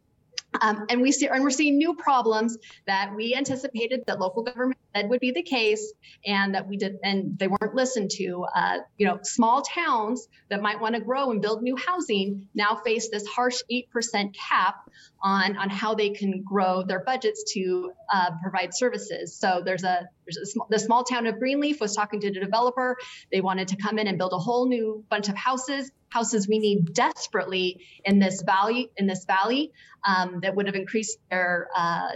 Um, 0.60 0.88
and 0.90 1.00
we 1.00 1.12
see, 1.12 1.28
and 1.28 1.44
we're 1.44 1.52
seeing 1.52 1.78
new 1.78 1.94
problems 1.94 2.58
that 2.88 3.14
we 3.16 3.36
anticipated 3.36 4.00
that 4.08 4.20
local 4.20 4.42
government 4.42 4.81
said 4.96 5.10
would 5.10 5.20
be 5.20 5.32
the 5.32 5.44
case, 5.44 5.94
and 6.26 6.56
that 6.56 6.68
we 6.68 6.78
did, 6.78 6.98
and 7.04 7.38
they 7.38 7.48
weren't 7.48 7.76
listened 7.76 8.12
to. 8.12 8.46
Uh, 8.56 8.78
you 8.98 9.08
know, 9.08 9.20
small 9.24 9.62
towns 9.62 10.28
that 10.50 10.62
might 10.62 10.80
want 10.80 10.96
to 10.96 11.02
grow 11.02 11.32
and 11.32 11.42
build 11.42 11.62
new 11.62 11.76
housing 11.76 12.48
now 12.54 12.76
face 12.84 13.10
this 13.10 13.26
harsh 13.28 13.62
eight 13.70 13.90
percent 13.90 14.36
cap 14.36 14.90
on 15.22 15.58
on 15.58 15.70
how 15.70 15.96
they 15.96 16.10
can 16.10 16.44
grow 16.44 16.84
their 16.84 17.04
budgets 17.04 17.54
to 17.54 17.92
uh, 18.14 18.32
provide 18.42 18.74
services. 18.74 19.36
So 19.36 19.62
there's 19.64 19.84
a 19.84 20.08
there's 20.26 20.38
a 20.38 20.46
sm- 20.46 20.70
the 20.70 20.80
small 20.80 21.04
town 21.04 21.28
of 21.28 21.40
Greenleaf 21.40 21.80
was 21.80 21.96
talking 21.96 22.20
to 22.22 22.32
the 22.32 22.40
developer. 22.40 22.98
They 23.32 23.42
wanted 23.42 23.70
to 23.70 23.76
come 23.78 24.00
in 24.00 24.08
and 24.08 24.18
build 24.18 24.34
a 24.34 24.40
whole 24.40 24.68
new 24.68 25.04
bunch 25.10 25.30
of 25.30 25.36
houses 25.36 25.92
houses 26.10 26.48
we 26.48 26.60
need 26.60 26.94
desperately 26.94 27.86
in 28.04 28.20
this 28.20 28.42
valley 28.42 28.92
in 28.98 29.08
this 29.08 29.26
valley 29.26 29.72
um, 30.06 30.42
that 30.42 30.56
would 30.56 30.66
have 30.66 30.76
increased 30.76 31.18
their 31.30 31.70
uh, 31.76 32.12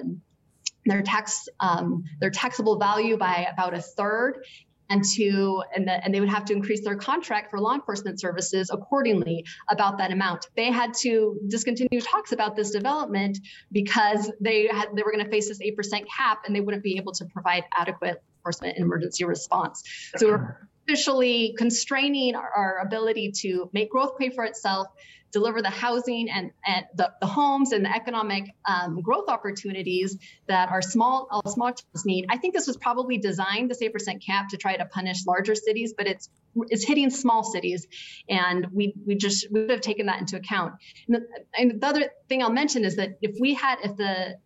their 0.85 1.01
tax 1.01 1.47
um, 1.59 2.03
their 2.19 2.29
taxable 2.29 2.77
value 2.77 3.17
by 3.17 3.47
about 3.51 3.73
a 3.73 3.81
third 3.81 4.43
and 4.89 5.03
to 5.03 5.63
and, 5.75 5.87
the, 5.87 6.03
and 6.03 6.13
they 6.13 6.19
would 6.19 6.29
have 6.29 6.45
to 6.45 6.53
increase 6.53 6.83
their 6.83 6.95
contract 6.95 7.49
for 7.49 7.59
law 7.59 7.73
enforcement 7.73 8.19
services 8.19 8.69
accordingly 8.71 9.43
about 9.69 9.97
that 9.97 10.11
amount. 10.11 10.47
They 10.55 10.71
had 10.71 10.93
to 11.01 11.39
discontinue 11.47 12.01
talks 12.01 12.31
about 12.31 12.55
this 12.55 12.71
development 12.71 13.39
because 13.71 14.31
they 14.39 14.67
had 14.67 14.89
they 14.95 15.03
were 15.03 15.11
going 15.11 15.23
to 15.23 15.31
face 15.31 15.47
this 15.47 15.59
8% 15.59 16.03
cap 16.15 16.43
and 16.45 16.55
they 16.55 16.61
wouldn't 16.61 16.83
be 16.83 16.97
able 16.97 17.13
to 17.13 17.25
provide 17.25 17.63
adequate 17.75 18.21
enforcement 18.37 18.77
and 18.77 18.85
emergency 18.85 19.25
response. 19.25 19.83
So 20.17 20.27
we're 20.27 20.67
officially 20.87 21.55
constraining 21.57 22.35
our, 22.35 22.49
our 22.55 22.77
ability 22.85 23.31
to 23.37 23.69
make 23.73 23.89
growth 23.89 24.17
pay 24.19 24.29
for 24.29 24.43
itself 24.43 24.87
deliver 25.35 25.61
the 25.61 25.69
housing 25.69 26.29
and, 26.29 26.51
and 26.65 26.85
the, 26.95 27.11
the 27.19 27.27
homes 27.27 27.73
and 27.73 27.83
the 27.83 27.93
economic 27.93 28.45
um, 28.65 29.01
growth 29.01 29.27
opportunities 29.27 30.17
that 30.47 30.69
our 30.69 30.81
small 30.81 31.27
small 31.47 31.73
towns 31.73 32.05
need. 32.05 32.25
I 32.29 32.37
think 32.37 32.53
this 32.53 32.67
was 32.67 32.77
probably 32.77 33.17
designed 33.17 33.69
this 33.69 33.81
eight 33.81 33.91
percent 33.91 34.23
cap 34.25 34.47
to 34.49 34.57
try 34.57 34.77
to 34.77 34.85
punish 34.85 35.25
larger 35.27 35.53
cities, 35.53 35.93
but 35.97 36.07
it's 36.07 36.29
it's 36.69 36.85
hitting 36.85 37.09
small 37.09 37.43
cities, 37.43 37.85
and 38.29 38.67
we 38.71 38.93
we 39.05 39.15
just 39.15 39.51
we 39.51 39.59
would 39.59 39.71
have 39.71 39.81
taken 39.81 40.05
that 40.05 40.21
into 40.21 40.37
account. 40.37 40.75
And 41.07 41.17
the, 41.17 41.21
and 41.57 41.81
the 41.81 41.85
other 41.85 42.09
thing 42.29 42.41
I'll 42.41 42.49
mention 42.49 42.85
is 42.85 42.95
that 42.95 43.17
if 43.21 43.35
we 43.37 43.53
had 43.55 43.79
if 43.83 43.97
the 43.97 44.37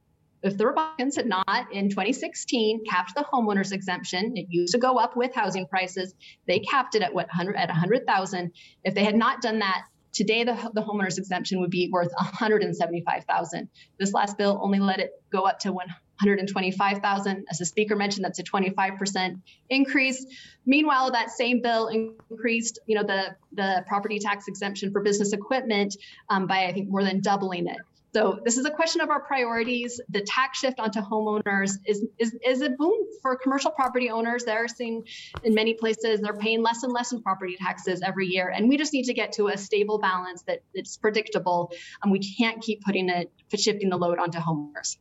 if 0.42 0.58
the 0.58 0.66
Republicans 0.66 1.18
had 1.18 1.28
not 1.28 1.68
in 1.72 1.90
2016 1.90 2.86
capped 2.90 3.14
the 3.14 3.26
homeowners 3.32 3.74
exemption, 3.74 4.38
it 4.38 4.48
used 4.50 4.74
to 4.74 4.80
go 4.80 4.98
up 4.98 5.16
with 5.16 5.36
housing 5.36 5.68
prices. 5.68 6.16
They 6.48 6.60
capped 6.60 6.96
it 6.96 7.04
at 7.04 7.14
what 7.14 7.28
100 7.28 7.56
at 7.56 7.70
100,000. 7.70 8.52
If 8.84 8.96
they 8.96 9.04
had 9.04 9.16
not 9.16 9.42
done 9.42 9.60
that, 9.60 9.84
today 10.14 10.44
the, 10.44 10.54
the 10.74 10.82
homeowners 10.82 11.18
exemption 11.18 11.60
would 11.62 11.70
be 11.70 11.90
worth 11.92 12.12
175,000. 12.16 13.70
This 14.00 14.14
last 14.14 14.38
bill 14.38 14.60
only 14.62 14.80
let 14.80 15.00
it 15.00 15.12
go 15.32 15.42
up 15.42 15.60
to 15.60 15.72
125,000. 15.72 17.46
As 17.50 17.58
the 17.58 17.66
speaker 17.66 17.96
mentioned, 17.96 18.26
that's 18.26 18.40
a 18.40 18.44
25% 18.44 19.42
increase. 19.70 20.26
Meanwhile, 20.66 21.12
that 21.12 21.30
same 21.30 21.62
bill 21.62 21.88
increased, 21.88 22.80
you 22.86 22.96
know, 22.96 23.04
the 23.04 23.36
the 23.54 23.84
property 23.88 24.20
tax 24.20 24.48
exemption 24.48 24.92
for 24.92 25.02
business 25.02 25.34
equipment 25.34 25.96
um, 26.30 26.48
by 26.48 26.66
I 26.66 26.74
think 26.74 26.90
more 26.90 27.04
than 27.04 27.22
doubling 27.22 27.68
it. 27.68 27.78
So 28.14 28.40
this 28.44 28.58
is 28.58 28.66
a 28.66 28.72
question 28.72 29.02
of 29.02 29.10
our 29.10 29.22
priorities. 29.22 30.02
The 30.10 30.22
tax 30.22 30.60
shift 30.60 30.80
onto 30.80 31.00
homeowners 31.00 31.74
is, 31.86 32.06
is, 32.18 32.36
is 32.44 32.62
a 32.62 32.72
boon 32.72 33.08
for 33.22 33.36
commercial 33.38 33.70
property 33.72 34.10
owners. 34.10 34.46
They're 34.46 34.68
seeing 34.68 35.04
in 35.44 35.54
many 35.54 35.76
places 35.76 36.20
they're 36.20 36.34
paying 36.34 36.64
less 36.64 36.82
and 36.82 36.92
less 36.92 37.12
in 37.12 37.22
property 37.22 37.56
taxes 37.60 38.02
every 38.02 38.28
year. 38.28 38.50
And 38.50 38.68
we 38.68 38.78
just 38.78 38.94
need 38.94 39.06
to 39.06 39.14
get 39.14 39.34
to 39.34 39.50
a 39.50 39.58
stable 39.58 40.00
balance 40.00 40.42
that 40.44 40.64
it's 40.74 40.98
predictable. 40.98 41.72
And 42.02 42.12
we 42.12 42.20
can't 42.20 42.62
keep 42.62 42.82
putting 42.84 43.10
it 43.10 43.32
shifting 43.56 43.90
the 43.90 43.98
load 43.98 44.18
onto 44.18 44.40
homeowners. 44.40 44.98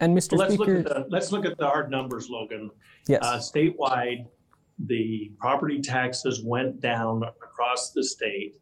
And 0.00 0.16
Mr. 0.16 0.36
Let's 0.36 0.54
Speaker, 0.54 0.78
look 0.78 0.86
at 0.86 0.94
the 0.94 1.06
let's 1.10 1.32
look 1.32 1.44
at 1.44 1.58
the 1.58 1.66
hard 1.66 1.90
numbers, 1.90 2.28
Logan. 2.30 2.70
yes. 3.06 3.20
Uh, 3.22 3.38
statewide, 3.38 4.26
the 4.78 5.30
property 5.38 5.80
taxes 5.80 6.42
went 6.42 6.80
down 6.80 7.22
across 7.22 7.92
the 7.92 8.02
state. 8.04 8.56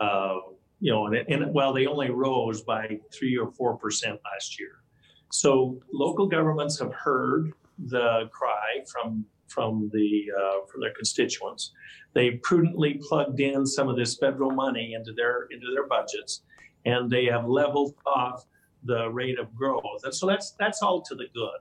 Uh, 0.00 0.36
you 0.80 0.92
know, 0.92 1.06
and, 1.06 1.16
and 1.28 1.52
well, 1.52 1.72
they 1.72 1.86
only 1.86 2.10
rose 2.10 2.62
by 2.62 2.98
three 3.12 3.36
or 3.36 3.50
four 3.52 3.76
percent 3.76 4.20
last 4.32 4.58
year. 4.58 4.82
So 5.30 5.80
local 5.92 6.26
governments 6.26 6.78
have 6.78 6.94
heard 6.94 7.52
the 7.86 8.28
cry 8.32 8.84
from 8.90 9.24
from 9.48 9.90
the 9.92 10.26
uh, 10.36 10.66
from 10.70 10.80
their 10.80 10.92
constituents. 10.94 11.72
They 12.14 12.32
prudently 12.42 13.00
plugged 13.08 13.40
in 13.40 13.66
some 13.66 13.88
of 13.88 13.96
this 13.96 14.16
federal 14.16 14.50
money 14.50 14.94
into 14.94 15.12
their 15.12 15.48
into 15.50 15.66
their 15.74 15.86
budgets, 15.86 16.42
and 16.84 17.10
they 17.10 17.26
have 17.26 17.46
leveled 17.46 17.94
off 18.06 18.44
the 18.84 19.10
rate 19.10 19.38
of 19.38 19.54
growth. 19.54 20.02
And 20.04 20.14
so 20.14 20.26
that's 20.26 20.52
that's 20.58 20.82
all 20.82 21.02
to 21.02 21.14
the 21.14 21.26
good. 21.34 21.58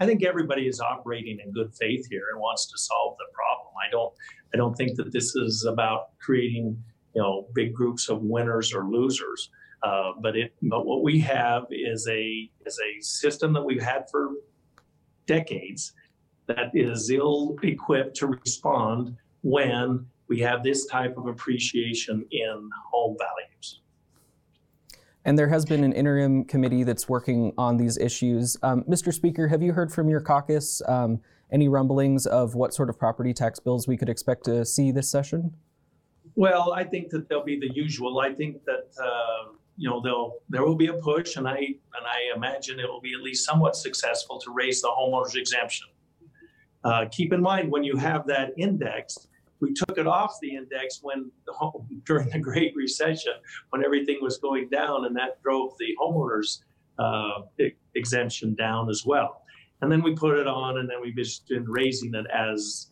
I 0.00 0.06
think 0.06 0.24
everybody 0.24 0.66
is 0.66 0.80
operating 0.80 1.38
in 1.44 1.52
good 1.52 1.72
faith 1.74 2.08
here 2.08 2.24
and 2.32 2.40
wants 2.40 2.66
to 2.66 2.78
solve 2.78 3.16
the 3.18 3.26
problem. 3.32 3.74
I 3.86 3.90
don't 3.90 4.12
I 4.54 4.56
don't 4.56 4.74
think 4.74 4.96
that 4.96 5.12
this 5.12 5.34
is 5.36 5.64
about 5.64 6.18
creating 6.18 6.82
you 7.14 7.22
know 7.22 7.48
big 7.54 7.74
groups 7.74 8.08
of 8.08 8.22
winners 8.22 8.72
or 8.72 8.84
losers. 8.84 9.50
Uh, 9.82 10.12
but 10.20 10.36
it 10.36 10.54
but 10.62 10.86
what 10.86 11.02
we 11.02 11.18
have 11.18 11.64
is 11.70 12.06
a 12.08 12.50
is 12.66 12.78
a 12.78 13.02
system 13.02 13.52
that 13.52 13.62
we've 13.62 13.82
had 13.82 14.08
for 14.10 14.30
decades 15.26 15.92
that 16.46 16.70
is 16.74 17.10
ill 17.10 17.56
equipped 17.62 18.16
to 18.16 18.26
respond 18.26 19.16
when 19.42 20.06
we 20.28 20.40
have 20.40 20.62
this 20.62 20.86
type 20.86 21.16
of 21.16 21.26
appreciation 21.26 22.24
in 22.30 22.70
home 22.90 23.16
values. 23.18 23.80
And 25.24 25.38
there 25.38 25.48
has 25.48 25.64
been 25.64 25.84
an 25.84 25.92
interim 25.92 26.44
committee 26.44 26.82
that's 26.82 27.08
working 27.08 27.52
on 27.56 27.76
these 27.76 27.96
issues. 27.96 28.56
Um, 28.62 28.82
Mr. 28.84 29.12
Speaker, 29.12 29.46
have 29.46 29.62
you 29.62 29.72
heard 29.72 29.92
from 29.92 30.08
your 30.08 30.20
caucus 30.20 30.82
um, 30.88 31.20
any 31.52 31.68
rumblings 31.68 32.26
of 32.26 32.54
what 32.54 32.74
sort 32.74 32.90
of 32.90 32.98
property 32.98 33.32
tax 33.32 33.60
bills 33.60 33.86
we 33.86 33.96
could 33.96 34.08
expect 34.08 34.44
to 34.46 34.64
see 34.64 34.90
this 34.90 35.08
session? 35.08 35.54
Well, 36.34 36.72
I 36.72 36.84
think 36.84 37.10
that 37.10 37.28
they'll 37.28 37.44
be 37.44 37.58
the 37.58 37.72
usual. 37.74 38.20
I 38.20 38.32
think 38.32 38.64
that 38.64 38.90
uh, 39.02 39.52
you 39.76 39.88
know 39.88 40.00
they'll 40.00 40.36
there 40.48 40.64
will 40.64 40.76
be 40.76 40.86
a 40.86 40.94
push, 40.94 41.36
and 41.36 41.46
I 41.46 41.56
and 41.56 42.06
I 42.06 42.34
imagine 42.34 42.80
it 42.80 42.88
will 42.88 43.00
be 43.00 43.12
at 43.12 43.20
least 43.20 43.44
somewhat 43.44 43.76
successful 43.76 44.38
to 44.40 44.50
raise 44.52 44.80
the 44.80 44.88
homeowners 44.88 45.36
exemption. 45.36 45.88
Uh, 46.84 47.04
keep 47.10 47.32
in 47.32 47.40
mind 47.40 47.70
when 47.70 47.84
you 47.84 47.96
have 47.96 48.26
that 48.26 48.52
indexed, 48.56 49.28
we 49.60 49.72
took 49.72 49.96
it 49.98 50.06
off 50.06 50.34
the 50.42 50.56
index 50.56 50.98
when 51.02 51.30
the 51.46 51.52
home, 51.52 51.86
during 52.06 52.28
the 52.30 52.38
Great 52.38 52.74
Recession, 52.74 53.34
when 53.70 53.84
everything 53.84 54.18
was 54.20 54.38
going 54.38 54.68
down, 54.68 55.04
and 55.04 55.16
that 55.16 55.42
drove 55.42 55.74
the 55.78 55.94
homeowners 56.00 56.60
uh, 56.98 57.42
exemption 57.94 58.54
down 58.54 58.88
as 58.88 59.04
well. 59.04 59.42
And 59.80 59.90
then 59.90 60.02
we 60.02 60.14
put 60.14 60.38
it 60.38 60.46
on, 60.46 60.78
and 60.78 60.88
then 60.88 61.00
we've 61.00 61.16
just 61.16 61.48
been 61.48 61.64
raising 61.68 62.14
it 62.14 62.26
as 62.32 62.91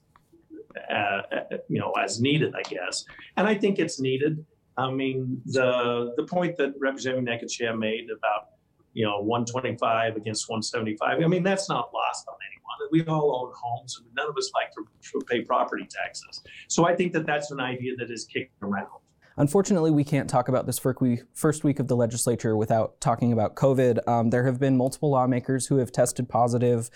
uh, 0.93 1.23
you 1.69 1.81
know 1.81 1.93
as 1.93 2.21
needed, 2.21 2.55
I 2.55 2.63
guess. 2.63 3.05
And 3.37 3.47
I 3.47 3.55
think 3.55 3.79
it's 3.79 4.01
needed. 4.01 4.45
I 4.77 4.91
mean, 4.91 5.41
the 5.47 6.15
the 6.17 6.25
point 6.25 6.57
that 6.59 6.75
Representative 6.79 7.25
Necochea 7.25 7.77
made 7.79 8.07
about 8.17 8.49
you 8.93 9.05
know 9.05 9.21
125 9.21 10.17
against 10.17 10.49
175. 10.49 11.23
I 11.23 11.27
mean, 11.27 11.43
that's 11.43 11.69
not 11.69 11.91
lost 11.93 12.27
on 12.29 12.35
anyone. 12.49 12.61
We 12.91 13.05
all 13.05 13.45
own 13.45 13.53
homes, 13.63 14.01
and 14.01 14.09
none 14.17 14.29
of 14.29 14.37
us 14.37 14.51
like 14.55 14.73
to 14.73 15.21
pay 15.27 15.43
property 15.43 15.87
taxes. 15.91 16.43
So 16.69 16.87
I 16.87 16.95
think 16.95 17.13
that 17.13 17.27
that's 17.27 17.51
an 17.51 17.61
idea 17.61 17.95
that 17.99 18.11
is 18.11 18.25
kicking 18.25 18.49
around. 18.63 18.89
Unfortunately, 19.37 19.91
we 19.91 20.05
can't 20.05 20.29
talk 20.29 20.49
about 20.49 20.67
this 20.67 20.79
first 20.79 21.65
week 21.65 21.79
of 21.79 21.89
the 21.89 21.97
legislature 21.97 22.57
without 22.57 23.01
talking 23.01 23.33
about 23.33 23.55
COVID. 23.55 24.07
Um, 24.07 24.31
there 24.31 24.45
have 24.45 24.59
been 24.59 24.77
multiple 24.77 25.11
lawmakers 25.11 25.67
who 25.67 25.77
have 25.77 25.93
tested 25.93 26.29
positive. 26.29 26.91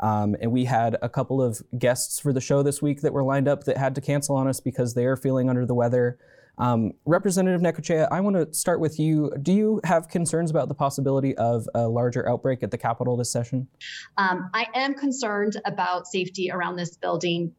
Um, 0.00 0.34
and 0.40 0.50
we 0.50 0.64
had 0.64 0.96
a 1.02 1.08
couple 1.08 1.42
of 1.42 1.62
guests 1.78 2.18
for 2.18 2.32
the 2.32 2.40
show 2.40 2.62
this 2.62 2.80
week 2.80 3.02
that 3.02 3.12
were 3.12 3.22
lined 3.22 3.48
up 3.48 3.64
that 3.64 3.76
had 3.76 3.94
to 3.94 4.00
cancel 4.00 4.34
on 4.34 4.48
us 4.48 4.58
because 4.58 4.94
they 4.94 5.04
are 5.04 5.16
feeling 5.16 5.48
under 5.48 5.66
the 5.66 5.74
weather. 5.74 6.18
Um, 6.58 6.92
Representative 7.06 7.60
Necochea, 7.60 8.08
I 8.10 8.20
want 8.20 8.36
to 8.36 8.52
start 8.52 8.80
with 8.80 8.98
you. 8.98 9.32
Do 9.42 9.52
you 9.52 9.80
have 9.84 10.08
concerns 10.08 10.50
about 10.50 10.68
the 10.68 10.74
possibility 10.74 11.36
of 11.36 11.68
a 11.74 11.88
larger 11.88 12.28
outbreak 12.28 12.62
at 12.62 12.70
the 12.70 12.78
Capitol 12.78 13.16
this 13.16 13.30
session? 13.30 13.68
Um, 14.18 14.50
I 14.52 14.66
am 14.74 14.94
concerned 14.94 15.60
about 15.64 16.06
safety 16.06 16.50
around 16.50 16.76
this 16.76 16.96
building. 16.96 17.54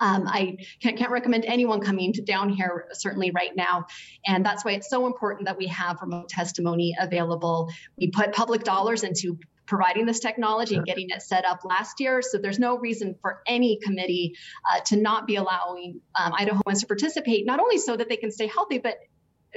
Um, 0.00 0.28
I 0.28 0.58
can't, 0.80 0.96
can't, 0.96 1.10
recommend 1.10 1.44
anyone 1.44 1.80
coming 1.80 2.12
down 2.24 2.50
here, 2.50 2.86
certainly 2.92 3.32
right 3.32 3.50
now. 3.56 3.86
And 4.24 4.46
that's 4.46 4.64
why 4.64 4.72
it's 4.72 4.88
so 4.88 5.06
important 5.06 5.46
that 5.46 5.58
we 5.58 5.66
have 5.66 5.98
remote 6.00 6.28
testimony 6.28 6.94
available. 7.00 7.68
We 7.98 8.12
put 8.12 8.32
public 8.32 8.62
dollars 8.62 9.02
into 9.02 9.40
providing 9.70 10.04
this 10.04 10.18
technology 10.18 10.74
and 10.74 10.84
getting 10.84 11.08
it 11.10 11.22
set 11.22 11.44
up 11.46 11.60
last 11.64 12.00
year. 12.00 12.20
So 12.20 12.38
there's 12.38 12.58
no 12.58 12.76
reason 12.76 13.14
for 13.22 13.40
any 13.46 13.78
committee 13.80 14.34
uh, 14.70 14.80
to 14.86 14.96
not 14.96 15.26
be 15.26 15.36
allowing 15.36 16.00
um, 16.18 16.32
Idahoans 16.32 16.80
to 16.80 16.86
participate, 16.86 17.46
not 17.46 17.60
only 17.60 17.78
so 17.78 17.96
that 17.96 18.08
they 18.08 18.16
can 18.16 18.32
stay 18.32 18.48
healthy, 18.48 18.78
but 18.78 18.96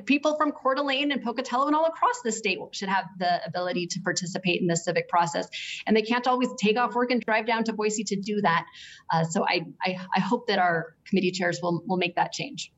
people 0.06 0.38
from 0.38 0.52
Coeur 0.52 0.76
d'Alene 0.76 1.12
and 1.12 1.24
Pocatello 1.24 1.66
and 1.66 1.76
all 1.76 1.86
across 1.86 2.22
the 2.24 2.32
state 2.32 2.60
should 2.72 2.90
have 2.90 3.06
the 3.18 3.46
ability 3.46 3.88
to 3.88 4.02
participate 4.02 4.62
in 4.62 4.68
the 4.68 4.78
civic 4.78 5.10
process. 5.10 5.48
And 5.86 5.98
they 5.98 6.04
can't 6.04 6.28
always 6.28 6.50
take 6.60 6.78
off 6.78 6.94
work 6.94 7.12
and 7.12 7.20
drive 7.22 7.48
down 7.48 7.64
to 7.66 7.74
Boise 7.74 8.04
to 8.06 8.16
do 8.16 8.42
that. 8.42 8.66
Uh, 9.12 9.24
so 9.24 9.44
I, 9.44 9.62
I, 9.82 9.98
I, 10.16 10.20
hope 10.20 10.48
that 10.48 10.60
our 10.60 10.96
committee 11.06 11.32
chairs 11.32 11.60
will, 11.62 11.84
will 11.88 11.98
make 11.98 12.16
that 12.16 12.32
change. 12.32 12.72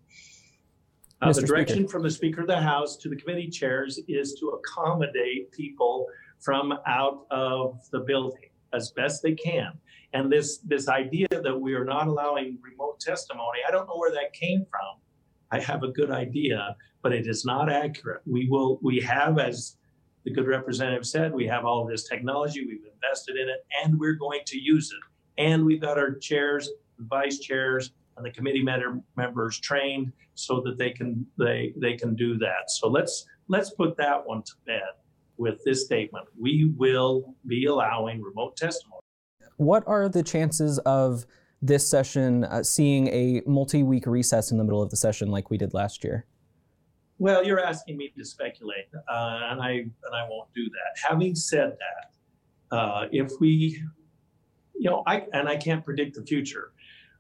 Uh, 1.22 1.32
the 1.32 1.42
direction 1.42 1.78
Speaker. 1.78 1.90
from 1.90 2.04
the 2.04 2.12
Speaker 2.12 2.42
of 2.42 2.48
the 2.48 2.62
House 2.62 2.98
to 2.98 3.10
the 3.10 3.16
committee 3.16 3.50
chairs 3.50 4.00
is 4.08 4.36
to 4.40 4.50
accommodate 4.50 5.52
people 5.52 6.08
from 6.40 6.74
out 6.86 7.26
of 7.32 7.80
the 7.92 8.00
building 8.00 8.50
as 8.74 8.92
best 8.92 9.24
they 9.24 9.34
can. 9.34 9.72
And 10.14 10.32
this 10.32 10.60
this 10.60 10.88
idea 10.88 11.28
that 11.30 11.60
we 11.60 11.74
are 11.74 11.86
not 11.86 12.08
allowing 12.08 12.58
remote 12.62 13.00
testimony, 13.00 13.60
I 13.68 13.72
don't 13.72 13.88
know 13.88 13.98
where 13.98 14.12
that 14.12 14.34
came 14.34 14.66
from. 14.70 15.02
I 15.52 15.60
have 15.60 15.84
a 15.84 15.90
good 15.90 16.12
idea, 16.12 16.76
but 17.02 17.14
it 17.14 17.28
is 17.28 17.46
not 17.46 17.72
accurate. 17.72 18.22
We 18.26 18.48
will 18.50 18.80
we 18.82 19.00
have 19.02 19.40
as 19.40 19.78
the 20.24 20.32
good 20.32 20.48
representative 20.48 21.06
said, 21.06 21.34
we 21.34 21.46
have 21.48 21.66
all 21.66 21.84
of 21.84 21.88
this 21.88 22.08
technology, 22.08 22.66
we've 22.66 22.92
invested 22.94 23.36
in 23.38 23.48
it, 23.48 23.64
and 23.84 24.00
we're 24.00 24.16
going 24.16 24.42
to 24.48 24.60
use 24.60 24.92
it. 24.92 25.42
And 25.42 25.64
we've 25.64 25.82
got 25.82 26.00
our 26.00 26.16
chairs, 26.16 26.70
vice 26.98 27.38
chairs, 27.40 27.92
and 28.18 28.26
the 28.26 28.32
committee 28.32 28.66
members 29.16 29.60
trained 29.60 30.12
so 30.34 30.62
that 30.62 30.78
they 30.78 30.92
can 30.92 31.26
they 31.38 31.74
they 31.78 31.96
can 31.96 32.16
do 32.16 32.38
that. 32.38 32.70
So 32.70 32.88
let's 32.88 33.26
let's 33.48 33.72
put 33.72 33.98
that 33.98 34.26
one 34.26 34.44
to 34.44 34.52
bed 34.66 34.94
with 35.38 35.64
this 35.64 35.86
statement. 35.86 36.26
We 36.40 36.74
will 36.78 37.36
be 37.46 37.66
allowing 37.66 38.22
remote 38.22 38.58
testimony. 38.58 39.02
What 39.58 39.84
are 39.88 40.10
the 40.10 40.24
chances 40.24 40.80
of 40.80 41.26
this 41.62 41.88
session 41.88 42.44
uh, 42.46 42.64
seeing 42.64 43.08
a 43.08 43.42
multi-week 43.46 44.06
recess 44.06 44.52
in 44.52 44.58
the 44.58 44.64
middle 44.64 44.82
of 44.82 44.90
the 44.90 44.98
session 44.98 45.30
like 45.30 45.50
we 45.50 45.58
did 45.58 45.74
last 45.74 46.04
year? 46.04 46.26
Well, 47.18 47.46
you're 47.46 47.64
asking 47.64 47.96
me 47.98 48.12
to 48.18 48.26
speculate, 48.26 48.88
uh, 49.08 49.40
and 49.52 49.62
I 49.62 49.72
and 49.72 50.14
I 50.14 50.28
won't 50.30 50.54
do 50.54 50.66
that. 50.66 51.10
Having 51.10 51.36
said 51.36 51.78
that, 51.80 52.76
uh, 52.76 53.08
if 53.12 53.32
we, 53.40 53.82
you 54.76 54.90
know, 54.90 55.02
I 55.08 55.26
and 55.32 55.48
I 55.48 55.56
can't 55.56 55.84
predict 55.84 56.16
the 56.16 56.26
future. 56.26 56.74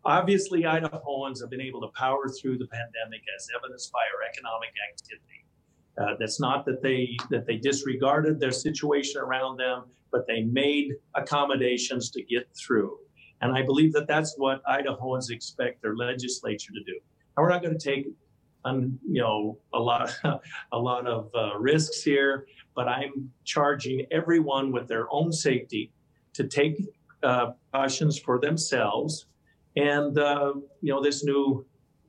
Obviously, 0.04 0.63
Idahoans 0.63 1.39
have 1.41 1.49
been 1.49 1.62
able 1.62 1.82
to 1.82 1.88
power 1.97 2.28
through 2.30 2.58
the 2.58 2.67
pandemic 2.67 3.21
as 3.36 3.47
evidenced 3.58 3.91
by 3.91 3.99
our 3.99 4.30
economic 4.30 4.69
activity. 4.91 5.44
Uh, 5.97 6.15
that's 6.19 6.39
not 6.39 6.65
that 6.65 6.81
they 6.81 7.15
that 7.29 7.45
they 7.45 7.58
disregarded 7.58 8.39
their 8.39 8.51
situation 8.51 9.21
around 9.21 9.58
them, 9.58 9.84
but 10.12 10.27
they 10.27 10.43
made 10.43 10.91
accommodations 11.15 12.10
to 12.10 12.21
get 12.23 12.47
through. 12.55 12.97
And 13.41 13.55
I 13.55 13.62
believe 13.62 13.93
that 13.93 14.08
that's 14.08 14.36
what 14.38 14.62
Idahoans 14.65 15.29
expect 15.29 15.81
their 15.81 15.95
legislature 15.95 16.71
to 16.73 16.84
do. 16.84 16.99
And 17.38 17.43
we're 17.43 17.49
not 17.49 17.62
going 17.62 17.77
to 17.77 17.84
take, 17.84 18.08
um, 18.63 18.97
you 19.08 19.21
know, 19.21 19.58
a 19.73 19.79
lot 19.79 20.17
a 20.71 20.77
lot 20.77 21.08
of 21.08 21.29
uh, 21.34 21.58
risks 21.58 22.01
here, 22.01 22.47
but 22.75 22.88
I'm 22.88 23.31
charging 23.45 24.05
everyone 24.12 24.71
with 24.71 24.88
their 24.88 25.08
own 25.12 25.31
safety 25.31 25.91
to 26.34 26.45
take 26.45 26.81
uh, 27.23 27.51
precautions 27.71 28.19
for 28.19 28.39
themselves. 28.39 29.27
And 29.77 30.17
uh, 30.17 30.53
you 30.81 30.93
know, 30.93 31.01
this 31.01 31.23
new 31.23 31.65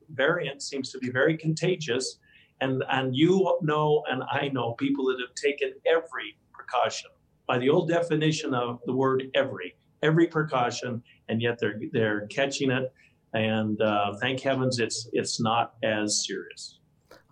variant 0.09 0.61
seems 0.61 0.91
to 0.91 0.99
be 0.99 1.09
very 1.09 1.37
contagious 1.37 2.19
and, 2.61 2.83
and 2.89 3.15
you 3.15 3.57
know, 3.61 4.03
and 4.09 4.23
I 4.31 4.49
know 4.49 4.73
people 4.73 5.05
that 5.05 5.17
have 5.19 5.35
taken 5.35 5.73
every 5.85 6.37
precaution 6.51 7.09
by 7.47 7.57
the 7.57 7.69
old 7.69 7.87
definition 7.89 8.53
of 8.53 8.79
the 8.85 8.93
word 8.93 9.23
every, 9.35 9.75
every 10.03 10.27
precaution, 10.27 11.01
and 11.29 11.41
yet 11.41 11.57
they're, 11.59 11.79
they're 11.93 12.27
catching 12.27 12.71
it. 12.71 12.91
And 13.33 13.81
uh, 13.81 14.15
thank 14.19 14.39
heavens 14.41 14.79
it's, 14.79 15.09
it's 15.13 15.39
not 15.39 15.73
as 15.83 16.25
serious. 16.25 16.79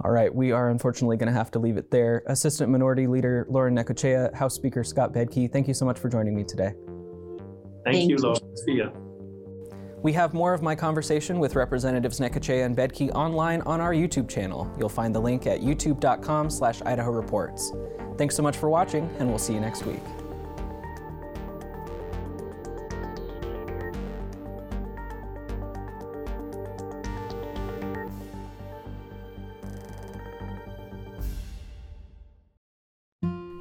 All 0.03 0.11
right, 0.11 0.33
we 0.33 0.51
are 0.51 0.69
unfortunately 0.69 1.15
going 1.15 1.31
to 1.31 1.37
have 1.37 1.51
to 1.51 1.59
leave 1.59 1.77
it 1.77 1.89
there. 1.89 2.23
Assistant 2.27 2.69
Minority 2.69 3.07
Leader 3.07 3.45
Lauren 3.49 3.75
Necochea, 3.75 4.33
House 4.33 4.53
Speaker 4.53 4.83
Scott 4.83 5.13
Bedke, 5.13 5.51
thank 5.51 5.67
you 5.67 5.73
so 5.73 5.85
much 5.85 5.99
for 5.99 6.09
joining 6.09 6.35
me 6.35 6.43
today. 6.43 6.73
Thank, 7.85 7.97
thank 7.97 8.09
you, 8.09 8.17
Lauren. 8.17 8.57
See 8.57 8.73
you. 8.73 9.04
We 10.05 10.13
have 10.13 10.35
more 10.35 10.53
of 10.53 10.61
my 10.61 10.75
conversation 10.75 11.39
with 11.39 11.55
Representatives 11.55 12.19
Necochea 12.19 12.63
and 12.63 12.77
Bedke 12.77 13.09
online 13.15 13.63
on 13.63 13.81
our 13.81 13.91
YouTube 13.91 14.29
channel. 14.29 14.71
You'll 14.77 14.87
find 14.87 15.15
the 15.15 15.19
link 15.19 15.47
at 15.47 15.61
youtube.com 15.61 16.51
slash 16.51 16.79
Idaho 16.83 17.09
Reports. 17.09 17.71
Thanks 18.15 18.35
so 18.35 18.43
much 18.43 18.55
for 18.55 18.69
watching, 18.69 19.09
and 19.17 19.27
we'll 19.27 19.39
see 19.39 19.55
you 19.55 19.59
next 19.59 19.83
week. 19.83 20.24